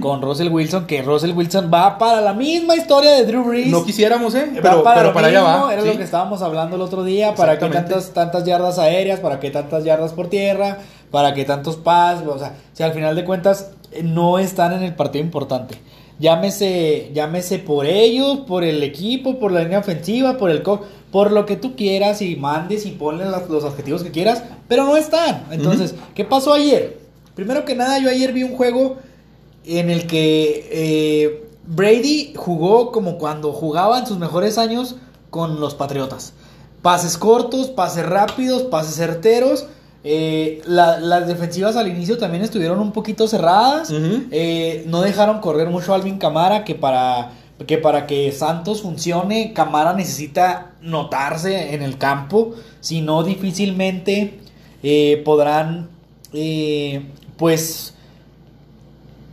[0.00, 3.66] con Russell Wilson, que Russell Wilson va para la misma historia de Drew Brees.
[3.66, 4.48] No quisiéramos, ¿eh?
[4.62, 5.72] Pero para, pero para allá va.
[5.72, 5.88] Era ¿sí?
[5.88, 7.34] lo que estábamos hablando el otro día.
[7.34, 9.18] ¿Para qué tantas, tantas yardas aéreas?
[9.18, 10.78] ¿Para qué tantas yardas por tierra?
[11.10, 12.28] ¿Para qué tantos pases?
[12.28, 15.80] O sea, si al final de cuentas eh, no están en el partido importante.
[16.18, 21.32] Llámese, llámese por ellos, por el equipo, por la línea ofensiva, por el coach, por
[21.32, 25.46] lo que tú quieras y mandes y ponle los objetivos que quieras, pero no están.
[25.50, 27.00] Entonces, ¿qué pasó ayer?
[27.34, 28.96] Primero que nada, yo ayer vi un juego
[29.64, 34.96] en el que eh, Brady jugó como cuando jugaba en sus mejores años
[35.30, 36.34] con los Patriotas.
[36.82, 39.66] Pases cortos, pases rápidos, pases certeros.
[40.04, 43.90] Eh, la- las defensivas al inicio también estuvieron un poquito cerradas.
[44.30, 47.30] Eh, no dejaron correr mucho a Alvin Camara, que para,
[47.66, 52.54] que para que Santos funcione, Camara necesita notarse en el campo.
[52.80, 54.40] Si no, difícilmente
[54.82, 55.88] eh, podrán,
[56.32, 57.02] eh,
[57.36, 57.91] pues,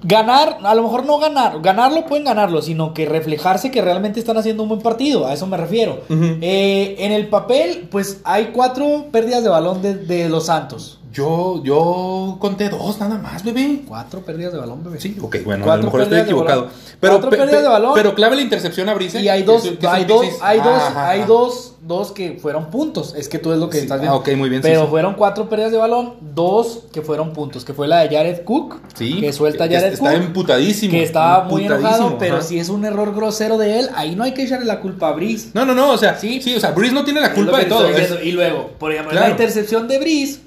[0.04, 4.38] ganar, a lo mejor no ganar, ganarlo pueden ganarlo, sino que reflejarse que realmente están
[4.38, 6.02] haciendo un buen partido, a eso me refiero.
[6.10, 10.99] Eh, en el papel, pues hay cuatro pérdidas de balón de, de los Santos.
[11.20, 13.82] Yo, yo conté dos nada más, bebé.
[13.86, 15.02] Cuatro pérdidas de balón, bebé.
[15.02, 16.70] Sí, ok, bueno, a lo mejor estoy equivocado.
[17.02, 17.92] Pero, Cuatro pe- pérdidas pe- de balón.
[17.94, 19.20] pero clave la intercepción a Brice.
[19.22, 23.14] Y hay dos, que hay dos, hay dos, Ajá, hay dos, dos que fueron puntos.
[23.18, 24.16] Es que tú es lo que Sí, estás viendo.
[24.16, 24.88] ah, ok, muy bien, Pero sí.
[24.90, 28.78] fueron cuatro pérdidas de balón, dos que fueron puntos, que fue la de Jared Cook,
[28.96, 30.92] Sí, que suelta que Jared está Cook, emputadísimo.
[30.92, 34.34] que estaba muy enojado, pero si es un error grosero de él, ahí no hay
[34.34, 35.50] que echarle la culpa a Brice.
[35.54, 36.42] No, no, no, o sea, Sí.
[36.42, 37.88] sí, o sea, Brice no tiene la culpa de todo.
[37.90, 38.24] es-.
[38.24, 39.28] Y luego, por ejemplo, Claro.
[39.28, 40.40] la intercepción de Brice,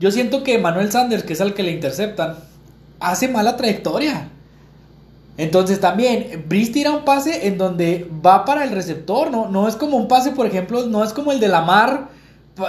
[0.00, 2.36] yo siento que Manuel Sanders, que es al que le interceptan,
[2.98, 4.28] hace mala trayectoria.
[5.36, 9.48] Entonces también, Brice tira un pase en donde va para el receptor, ¿no?
[9.48, 12.08] No es como un pase, por ejemplo, no es como el de Lamar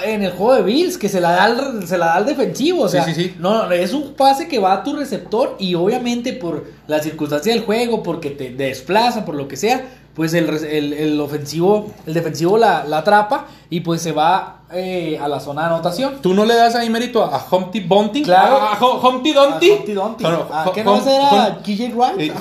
[0.06, 2.84] en el juego de Bills, que se la da al, se la da al defensivo,
[2.84, 3.36] o Sí, sea, sí, sí.
[3.40, 7.54] no, no, es un pase que va a tu receptor y obviamente por la circunstancia
[7.54, 12.14] del juego, porque te desplaza, por lo que sea, pues el, el, el ofensivo, el
[12.14, 16.16] defensivo la, la atrapa y pues se va eh, a la zona de anotación.
[16.22, 18.24] ¿Tú no le das ahí mérito a, Humpty Bunting?
[18.24, 18.58] Claro.
[18.58, 19.72] ¿A, a Hu- Humpty Dumpty?
[19.72, 20.24] A Humpty Dumpty.
[20.24, 22.20] No, no, ¿A Hu- qué no era KJ Wright?
[22.20, 22.34] Eh,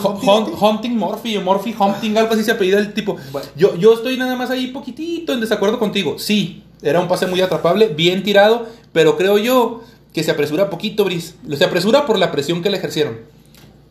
[0.90, 3.16] Murphy o Murphy Hunting, algo así se apellida el tipo.
[3.30, 3.48] Bueno.
[3.56, 6.18] Yo, yo estoy nada más ahí poquitito en desacuerdo contigo.
[6.18, 11.04] Sí, era un pase muy atrapable, bien tirado, pero creo yo que se apresura poquito,
[11.04, 11.34] Brice.
[11.56, 13.18] Se apresura por la presión que le ejercieron.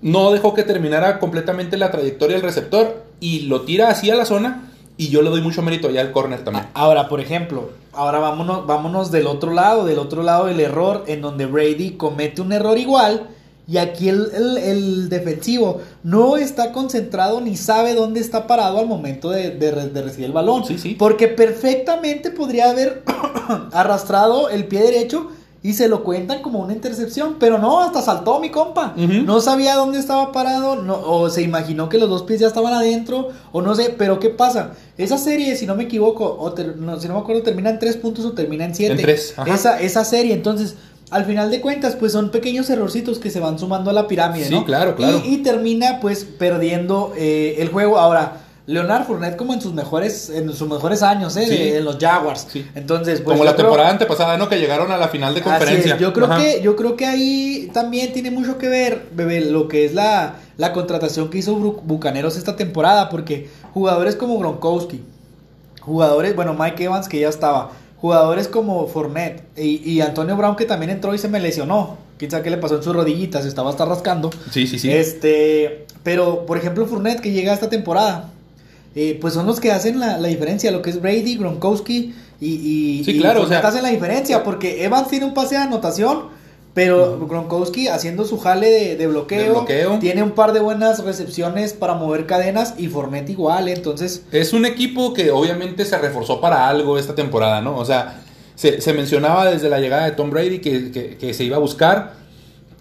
[0.01, 4.25] No dejó que terminara completamente la trayectoria del receptor y lo tira así a la
[4.25, 4.65] zona.
[4.97, 6.65] Y yo le doy mucho mérito allá al corner también.
[6.73, 11.21] Ahora, por ejemplo, ahora vámonos, vámonos del otro lado, del otro lado del error, en
[11.21, 13.27] donde Brady comete un error igual.
[13.65, 18.87] Y aquí el, el- el defensivo no está concentrado ni sabe dónde está parado al
[18.87, 20.65] momento de, de de recibir el balón.
[20.65, 20.95] Sí, sí.
[20.99, 23.03] Porque perfectamente podría haber
[23.71, 25.27] arrastrado el pie derecho
[25.61, 27.35] y se lo cuentan como una intercepción.
[27.39, 28.93] Pero no, hasta saltó mi compa.
[28.95, 32.73] No sabía dónde estaba parado, no, o se imaginó que los dos pies ya estaban
[32.73, 34.71] adentro, o no sé, pero ¿qué pasa?
[34.97, 37.79] Esa serie, si no me equivoco, o ter- no, si no me acuerdo, termina en
[37.79, 38.93] tres puntos o termina en siete.
[38.93, 39.53] En tres, ajá.
[39.53, 40.75] Esa, esa serie, entonces,
[41.11, 44.45] al final de cuentas, pues son pequeños errorcitos que se van sumando a la pirámide,
[44.45, 44.63] Sí, ¿no?
[44.65, 45.21] claro, claro.
[45.25, 47.97] Y, y termina, pues, perdiendo eh, el juego.
[47.97, 48.41] Ahora,
[48.71, 51.45] Leonard Fournette como en sus mejores, en sus mejores años, ¿eh?
[51.45, 51.49] Sí.
[51.49, 52.45] de- en los Jaguars.
[52.51, 52.65] Sí.
[52.75, 54.47] Entonces, pues, Como la creo- temporada antepasada, ¿no?
[54.47, 55.97] Que llegaron a la final de conferencia.
[55.97, 56.37] Yo creo Ajá.
[56.39, 60.35] que yo creo que ahí también tiene mucho que ver, bebé, lo que es la,
[60.57, 65.01] la contratación que hizo Bucaneros esta temporada, porque jugadores como Gronkowski,
[65.81, 70.65] jugadores, bueno, Mike Evans que ya estaba, jugadores como Fournette y, y Antonio Brown que
[70.65, 71.97] también entró y se me lesionó.
[72.17, 74.29] Quién sabe qué le pasó en sus rodillitas, estaba hasta rascando.
[74.51, 74.91] Sí, sí, sí.
[74.91, 78.29] Este, pero por ejemplo Fournette que llega esta temporada,
[78.95, 82.47] eh, pues son los que hacen la, la diferencia, lo que es Brady, Gronkowski y,
[82.47, 85.55] y, Sí, y claro, o Fournette sea- hacen la diferencia, porque Evans tiene un pase
[85.55, 86.37] de anotación,
[86.73, 89.99] pero Gronkowski haciendo su jale de, de bloqueo, De bloqueo.
[89.99, 94.65] tiene un par de buenas recepciones para mover cadenas y Fournette igual, entonces Es un
[94.65, 97.75] equipo que obviamente se reforzó para algo esta temporada, ¿no?
[97.77, 98.21] O sea,
[98.55, 101.59] se, se mencionaba desde la llegada de Tom Brady que, que- que se iba a
[101.59, 102.13] buscar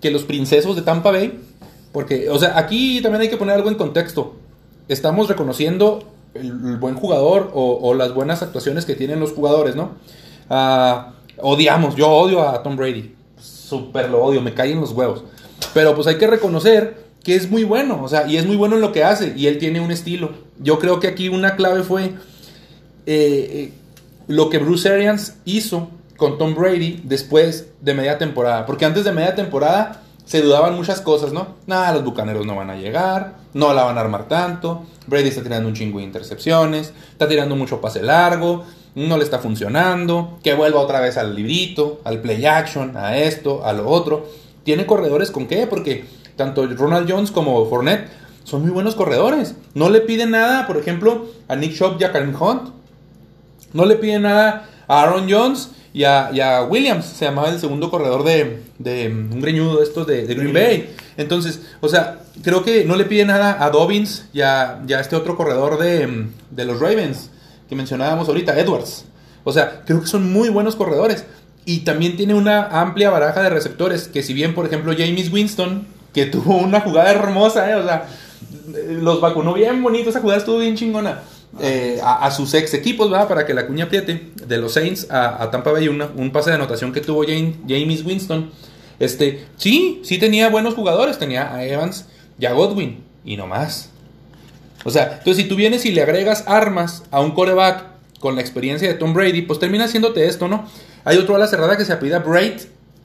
[0.00, 1.38] que los princesos de Tampa Bay,
[1.92, 4.36] porque, o sea, aquí también hay que poner algo en contexto.
[4.88, 9.92] Estamos reconociendo el, buen jugador o, o las buenas actuaciones que tienen los jugadores, ¿no?
[10.50, 13.14] Ah, odiamos, yo odio a Tom Brady.
[13.38, 15.24] Súper lo odio, me caen los huevos.
[15.74, 18.76] Pero pues hay que reconocer que es muy bueno, o sea, y es muy bueno
[18.76, 20.30] en lo que hace, y él tiene un estilo.
[20.58, 22.14] Yo creo que aquí una clave fue eh,
[23.06, 23.72] eh,
[24.26, 28.66] lo que Bruce Arians hizo con Tom Brady después de media temporada.
[28.66, 31.56] Porque antes de media temporada se dudaban muchas cosas, ¿no?
[31.66, 34.84] Nada, los bucaneros no van a llegar, no la van a armar tanto.
[35.06, 39.38] Brady está tirando un chingo de intercepciones, está tirando mucho pase largo, no le está
[39.38, 40.38] funcionando.
[40.42, 44.26] Que vuelva otra vez al librito, al play action, a esto, a lo otro.
[44.64, 46.04] Tiene corredores con qué, porque
[46.36, 48.08] tanto Ronald Jones como Fournette
[48.44, 49.54] son muy buenos corredores.
[49.74, 52.70] No le piden nada, por ejemplo, a Nick Chubb y a Karim Hunt.
[53.72, 57.06] No le piden nada a Aaron Jones y a, y a Williams.
[57.06, 58.60] Se llamaba el segundo corredor de,
[59.08, 60.94] un greñudo de estos de, de Green Bay.
[61.16, 65.36] Entonces, o sea, creo que no le piden nada a Dobbins y a, este otro
[65.36, 67.30] corredor de, de los Ravens
[67.68, 69.06] que mencionábamos ahorita, Edwards.
[69.42, 71.24] O sea, creo que son muy buenos corredores.
[71.64, 74.06] Y también tiene una amplia baraja de receptores.
[74.06, 75.84] Que si bien, por ejemplo, James Winston,
[76.14, 77.74] que tuvo una jugada hermosa, ¿eh?
[77.74, 78.06] o sea,
[79.02, 80.10] los vacunó bien bonito.
[80.10, 81.22] Esa jugada estuvo bien chingona.
[81.60, 83.28] Eh, a, sus ex equipos, ¿verdad?
[83.28, 84.30] Para que la cuña apriete.
[84.46, 88.50] De los Saints a, Tampa Bay, una- un pase de anotación que tuvo James Winston.
[88.98, 91.18] Este, sí, sí tenía buenos jugadores.
[91.18, 92.06] Tenía a Evans
[92.38, 93.04] y a Godwin.
[93.24, 93.90] Y no más.
[94.84, 97.84] O sea, entonces si tú vienes y le agregas armas a un coreback
[98.20, 100.66] con la experiencia de Tom Brady, pues termina haciéndote esto, ¿no?
[101.04, 102.60] Hay otro a la cerrada que se apellida Braid.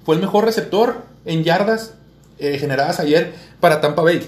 [0.05, 1.93] Fue el mejor receptor en yardas
[2.39, 4.21] eh, generadas ayer para Tampa Bay.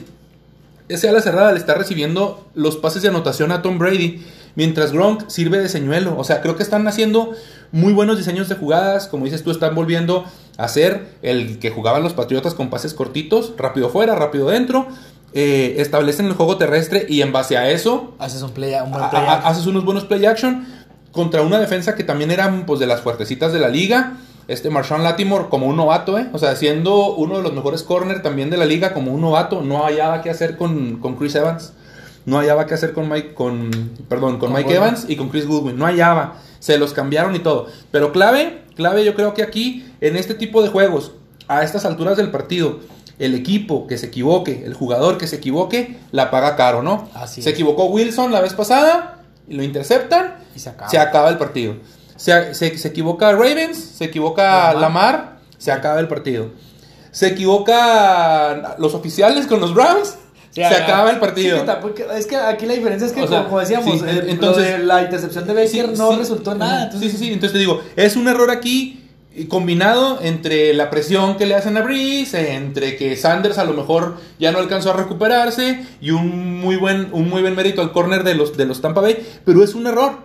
[0.88, 4.24] Ese a la cerrada le está recibiendo los pases de anotación a Tom Brady.
[4.56, 6.16] Mientras Gronk sirve de señuelo.
[6.18, 7.32] O sea, creo que están haciendo
[7.72, 9.08] muy buenos diseños de jugadas.
[9.08, 10.26] Como dices tú, están volviendo
[10.58, 14.88] a ser el que jugaban los Patriotas con pases cortitos, rápido fuera, rápido dentro.
[15.38, 19.04] eh, establecen el juego terrestre y en base a eso Haces un play, un buen
[19.04, 19.22] a- play.
[19.22, 20.66] a- haces unos buenos play action
[21.12, 24.14] contra una defensa que también eran pues de las fuertecitas de la liga.
[24.48, 26.28] Este Marshawn Latimore como un novato, ¿eh?
[26.34, 29.62] O sea, siendo uno de los mejores corner también de la liga como un novato,
[29.62, 31.74] no hallaba qué hacer con, con Chris Evans.
[32.26, 33.70] No hallaba qué hacer con Mike, con,
[34.10, 34.78] perdón, con Con Mike Goodwin.
[34.84, 35.78] Evans y con Chris Goodwin.
[35.78, 36.36] No hallaba.
[36.60, 37.68] Se los cambiaron y todo.
[37.92, 41.12] Pero clave, clave yo creo que aquí, en este tipo de juegos,
[41.48, 42.80] a estas alturas del partido,
[43.20, 47.08] el equipo que se equivoque, el jugador que se equivoque, la paga caro, ¿no?
[47.14, 47.54] Así se es.
[47.54, 50.90] equivocó Wilson la vez pasada lo interceptan Y se acaba.
[50.90, 51.76] se acaba el partido.
[52.16, 54.82] Se, se- se equivoca Ravens, se equivoca Lamar.
[54.82, 56.50] Lamar, se acaba el partido.
[57.12, 60.18] Se equivoca los oficiales con los Browns,
[60.52, 61.62] Sí, se acaba el sí, partido.
[61.64, 64.80] tampoco- es que aquí la diferencia es que, O sea, como decíamos, sí, eh, entonces-
[64.84, 66.84] la intercepción de Baker Sí, no sí, resultó en nada.
[66.86, 67.34] Entonces, sí, sí, sí.
[67.34, 69.02] Entonces te digo, es un error aquí
[69.50, 74.16] combinado entre la presión que le hacen a Breeze, entre que Sanders a lo mejor
[74.40, 78.24] ya no alcanzó a recuperarse y un muy buen, un muy buen mérito al corner
[78.24, 80.20] de los, de los Tampa Bay, pero es un error.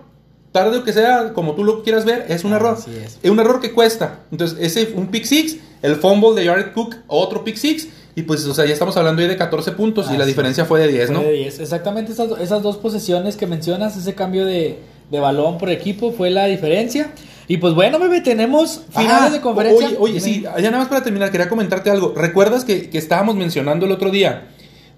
[0.52, 2.76] Tarde o que sea, como tú lo quieras ver, es un Ah, error.
[2.78, 3.18] es.
[3.22, 4.20] Es un error que cuesta.
[4.32, 7.86] Entonces, ese un pick six, el fumble de Jared Cook, otro pick six,
[8.16, 10.64] y pues, o sea, ya estamos hablando ahí de 14 puntos y la Así diferencia
[10.64, 11.22] fue de 10, Fue ¿no?
[11.22, 11.60] de 10.
[11.60, 14.80] Exactamente esas, esas dos posesiones que mencionas, ese cambio de,
[15.10, 17.12] de balón por equipo fue la diferencia.
[17.46, 19.86] Y pues bueno, bebé, tenemos finales Ah, de conferencia.
[19.86, 22.12] Oye, oye, sí, ya nada más para terminar, quería comentarte algo.
[22.16, 24.48] ¿Recuerdas que, que estábamos mencionando el otro día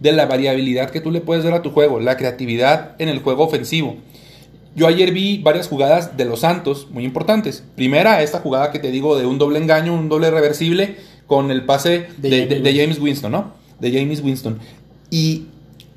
[0.01, 3.19] de la variabilidad que tú le puedes dar a tu juego, la creatividad en el
[3.21, 3.97] juego ofensivo?
[4.75, 7.63] Yo ayer vi varias jugadas de los Santos muy importantes.
[7.77, 10.97] Primera, esta jugada que te digo de un doble engaño, un doble reversible
[11.27, 13.53] con el pase De de, James de- de James Winston, ¿no?
[13.81, 14.59] De James Winston.
[15.11, 15.47] Y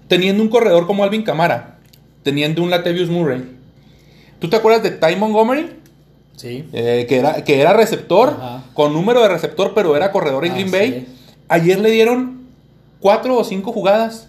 [0.07, 1.78] teniendo un corredor como Alvin Camara,
[2.23, 3.43] teniendo un Latavius Murray.
[4.39, 5.67] ¿Tú te acuerdas de Ty Montgomery?
[6.36, 6.65] Sí.
[6.73, 8.63] Eh, que, era, que era receptor, Ajá.
[8.73, 11.07] con número de receptor, pero era corredor en Así Green Bay.
[11.47, 12.41] Ayer le dieron
[12.99, 14.28] cuatro o cinco jugadas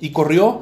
[0.00, 0.60] y corrió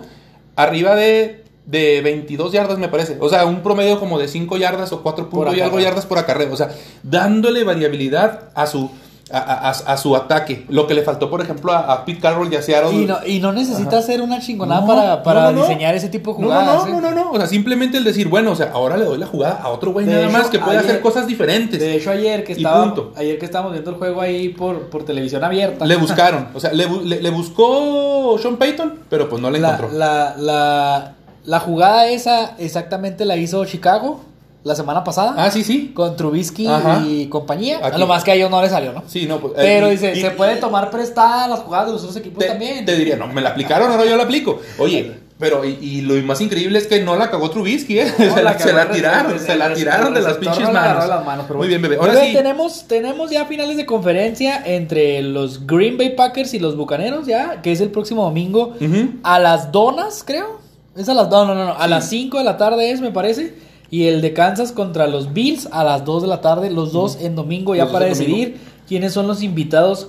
[0.56, 3.16] arriba de, de 22 yardas, me parece.
[3.20, 6.18] O sea, un promedio como de 5 yardas o 4 puntos y algo yardas por
[6.18, 6.52] acarreo.
[6.52, 6.70] O sea,
[7.02, 8.88] dándole variabilidad a su,
[9.32, 10.64] a, a- a- a su ataque.
[10.68, 12.92] Lo que le faltó, por ejemplo, a, a Pete Carroll y a Seattle.
[12.92, 15.62] Y no, y no necesita hacer una chingonada No, para, para no, no, no.
[15.66, 16.86] diseñar ese tipo de jugadas.
[16.86, 17.10] no, no, ¿eh?
[17.12, 17.30] no, no.
[17.32, 19.90] O sea, simplemente el decir, bueno, o sea, ahora le doy la jugada a otro
[19.92, 21.80] güey nada hecho, más que puede ayer- hacer cosas diferentes.
[21.80, 25.42] De hecho, ayer que estaba, ayer que estábamos viendo el juego ahí por, por televisión
[25.42, 25.84] abierta.
[25.84, 29.90] Le buscaron, o sea, le, le- le buscó Sean Payton, pero pues no le encontró.
[29.92, 31.15] la, la,
[31.46, 34.20] la jugada esa exactamente la hizo Chicago
[34.64, 35.34] la semana pasada.
[35.38, 35.92] Ah, sí, sí.
[35.94, 37.02] Con Trubisky Ajá.
[37.06, 37.78] y compañía.
[37.84, 38.00] Aquí.
[38.00, 39.04] Lo más que a ellos no les salió, ¿no?
[39.06, 42.02] Sí, no, pues, Pero eh, dice, y- se puede tomar prestada las jugadas de los
[42.02, 42.84] otros equipos te, también.
[42.84, 44.60] te diría, no, me la aplicaron, ahora yo la aplico.
[44.80, 48.12] Oye, pero y, y lo más increíble es que no la cagó Trubisky, ¿eh?
[48.18, 50.72] No, se, la, se la tiraron, el- se el- la el tiraron de las pinches
[50.72, 51.06] manos.
[51.08, 51.96] las manos, pero Muy bien, bebé.
[52.00, 52.32] Ahora Bebé, sí.
[52.34, 57.62] tenemos, tenemos ya finales de conferencia entre los Green Bay Packers y los Bucaneros, ya,
[57.62, 58.74] que es el próximo domingo
[59.22, 60.65] a las donas, creo.
[60.96, 63.10] Es a las no, no, no, no, a las 5 de la tarde es, me
[63.10, 63.54] parece.
[63.90, 67.18] Y el de Kansas contra los Bills a las 2 de la tarde, los dos
[67.20, 68.24] en domingo, ya Los para domingo.
[68.24, 70.08] decidir quiénes son los invitados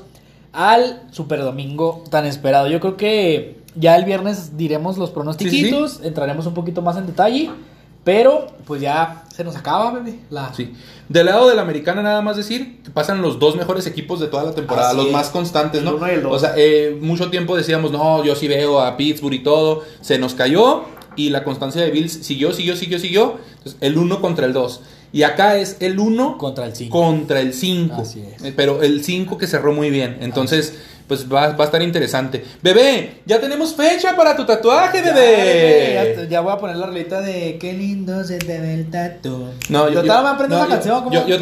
[0.54, 2.68] al Super Domingo tan esperado.
[2.68, 7.52] Yo creo que ya el viernes diremos los pronostiquitos, entraremos un poquito más en detalle,
[8.08, 10.20] pero pues ya se nos acaba, bebé.
[10.30, 10.54] La...
[10.54, 10.74] Sí.
[11.10, 14.28] Del lado de la americana, nada más decir que pasan los dos mejores equipos de
[14.28, 15.12] toda la temporada, Así los es.
[15.12, 16.08] más constantes, El ¿no?
[16.08, 16.26] el.
[16.26, 20.18] O sea, eh, mucho tiempo decíamos, no, yo sí veo a Pittsburgh y todo, se
[20.20, 20.86] nos cayó
[21.18, 23.36] y la constancia de Bills siguió, siguió, siguió, siguió.
[23.58, 24.82] Entonces, el 1 contra el 2.
[25.12, 26.98] Y acá es el 1 Contra el 5.
[26.98, 27.96] contra el 5.
[28.02, 28.42] Así es.
[28.42, 30.18] Eh, Pero el 5 que cerró muy bien.
[30.22, 30.78] Entonces,
[31.08, 32.44] pues va, va a estar interesante.
[32.62, 36.16] Bebé, ya tenemos fecha para tu tatuaje, Ya, bebé.
[36.18, 39.50] ya, ya voy a poner la rolita de qué lindo se te ve el tatu.
[39.70, 41.04] No, yo, yo- no, yo- canción.
[41.04, 41.40] como, yo, yo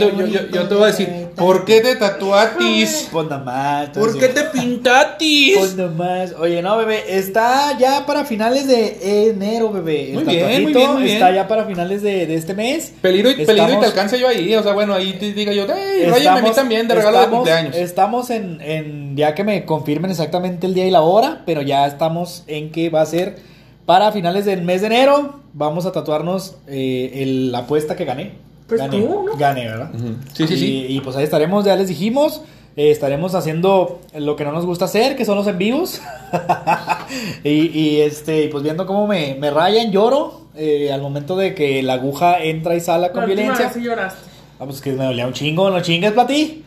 [0.68, 3.10] te, voy a decir, ¿por qué te tatuatis?
[3.12, 4.20] Pon nomás, ¿Por así.
[4.20, 5.58] qué te pintatis?
[5.58, 6.34] Pon nomás.
[6.40, 10.10] Oye, no, bebé, está ya para finales de enero, bebé.
[10.10, 11.16] El Muy bien, muy bien, muy bien.
[11.16, 12.94] Está ya para finales de, de este mes.
[13.02, 14.54] Peligro y, peligro y te alcance yo ahí.
[14.56, 17.28] O sea, bueno, ahí te diga yo, hey, ráyame a mí también de regalo de
[17.28, 17.76] cumpleaños.
[17.76, 21.88] Estamos en, en- ya que me confirmen exactamente el día y la hora, pero ya
[21.88, 23.38] estamos en que va a ser
[23.86, 25.40] para finales del mes de enero.
[25.54, 28.34] Vamos a tatuarnos eh, el- la apuesta que gané.
[28.68, 29.38] Pues gané, tú, ¿no?
[29.38, 29.92] gané, ¿verdad?
[30.34, 30.86] Sí, sí, y, sí.
[30.90, 32.42] y pues ahí estaremos, ya les dijimos.
[32.78, 36.02] eh, estaremos haciendo lo que no nos gusta hacer, que son los en vivos.
[37.46, 37.50] y,
[37.80, 41.82] y, este, y pues viendo cómo me, me rayan, lloro eh, al momento de que
[41.84, 43.68] la aguja entra y sale con La última violencia.
[43.68, 44.20] vez sí lloraste.
[44.60, 46.65] Ah, pues que me dolía un chingo, no chingues para ti.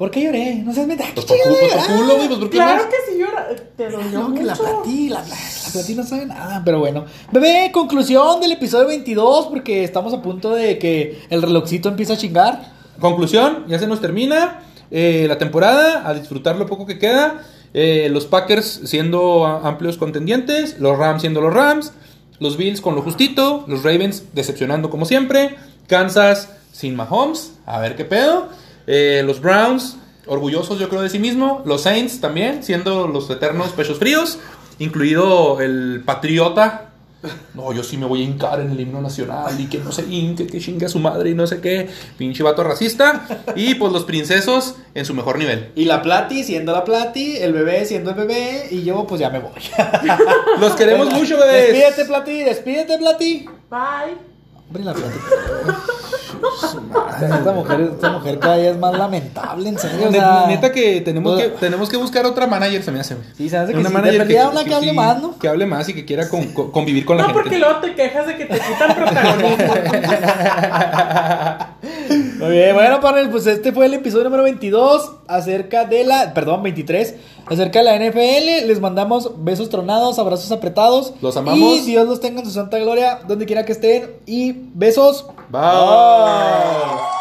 [0.00, 0.54] ¿Por qué lloré?
[0.64, 1.04] No seas meta.
[1.14, 2.86] Pues por, cu- pues por culo, güey, pues por qué Claro más?
[2.86, 3.46] que sí llora.
[3.76, 7.04] Te dolió No, que la platí, la, la, la platí no sabe nada, pero bueno.
[7.30, 12.16] Bebé, conclusión del episodio 22, porque estamos a punto de que el relojcito empiece a
[12.16, 12.72] chingar.
[12.98, 14.62] Conclusión, ya se nos termina.
[14.90, 17.42] eh, la temporada, a disfrutar lo poco que queda.
[17.74, 21.92] Eh, los Packers siendo amplios contendientes, los Rams siendo los Rams,
[22.40, 25.54] los Bills con lo justito, los Ravens decepcionando como siempre,
[25.86, 28.48] Kansas sin Mahomes, a ver qué pedo,
[28.92, 33.68] eh, los Browns orgullosos yo creo de sí mismo, los Saints también siendo los eternos
[33.68, 34.40] pechos fríos,
[34.80, 36.86] incluido el Patriota.
[37.54, 40.02] No, yo sí me voy a hincar en el himno nacional y que no se
[40.10, 41.88] hinque, que chingue a su madre y no sé qué.
[42.18, 43.44] Pinche vato racista.
[43.54, 45.70] Y pues los princesos en su mejor nivel.
[45.76, 49.30] Y la Plati siendo la Plati, el bebé siendo el bebé, y yo pues ya
[49.30, 49.52] me voy.
[50.58, 51.72] Los queremos mucho, bebés.
[51.72, 53.46] Despídete, Plati, despídete, Plati.
[53.70, 54.16] Bye.
[54.66, 55.18] Hombre, la Plati.
[57.20, 60.08] Esta mujer, esta mujer cada día es más lamentable, en serio.
[60.08, 63.14] o sea, Neta que tenemos, que tenemos que buscar otra manager, se me hace.
[63.14, 63.26] güey.
[63.36, 65.38] Sí, se hace que Una sí, manager perdida una que hable sí, más, ¿no?
[65.38, 67.42] Que hable más y que quiera con- con- convivir con la No, gente.
[67.42, 69.74] porque luego te quejas de que te quitan protagonismo.
[72.40, 76.62] Muy bien, bueno, panel, pues este fue el episodio número 22 acerca de la, perdón,
[76.62, 77.14] 23,
[77.46, 78.66] acerca de la NFL.
[78.66, 81.12] Les mandamos besos tronados, abrazos apretados.
[81.20, 81.78] Los amamos.
[81.78, 84.12] Y Dios los tenga en su santa gloria, donde quiera que estén.
[84.24, 85.26] Y besos.
[85.50, 87.19] Bye.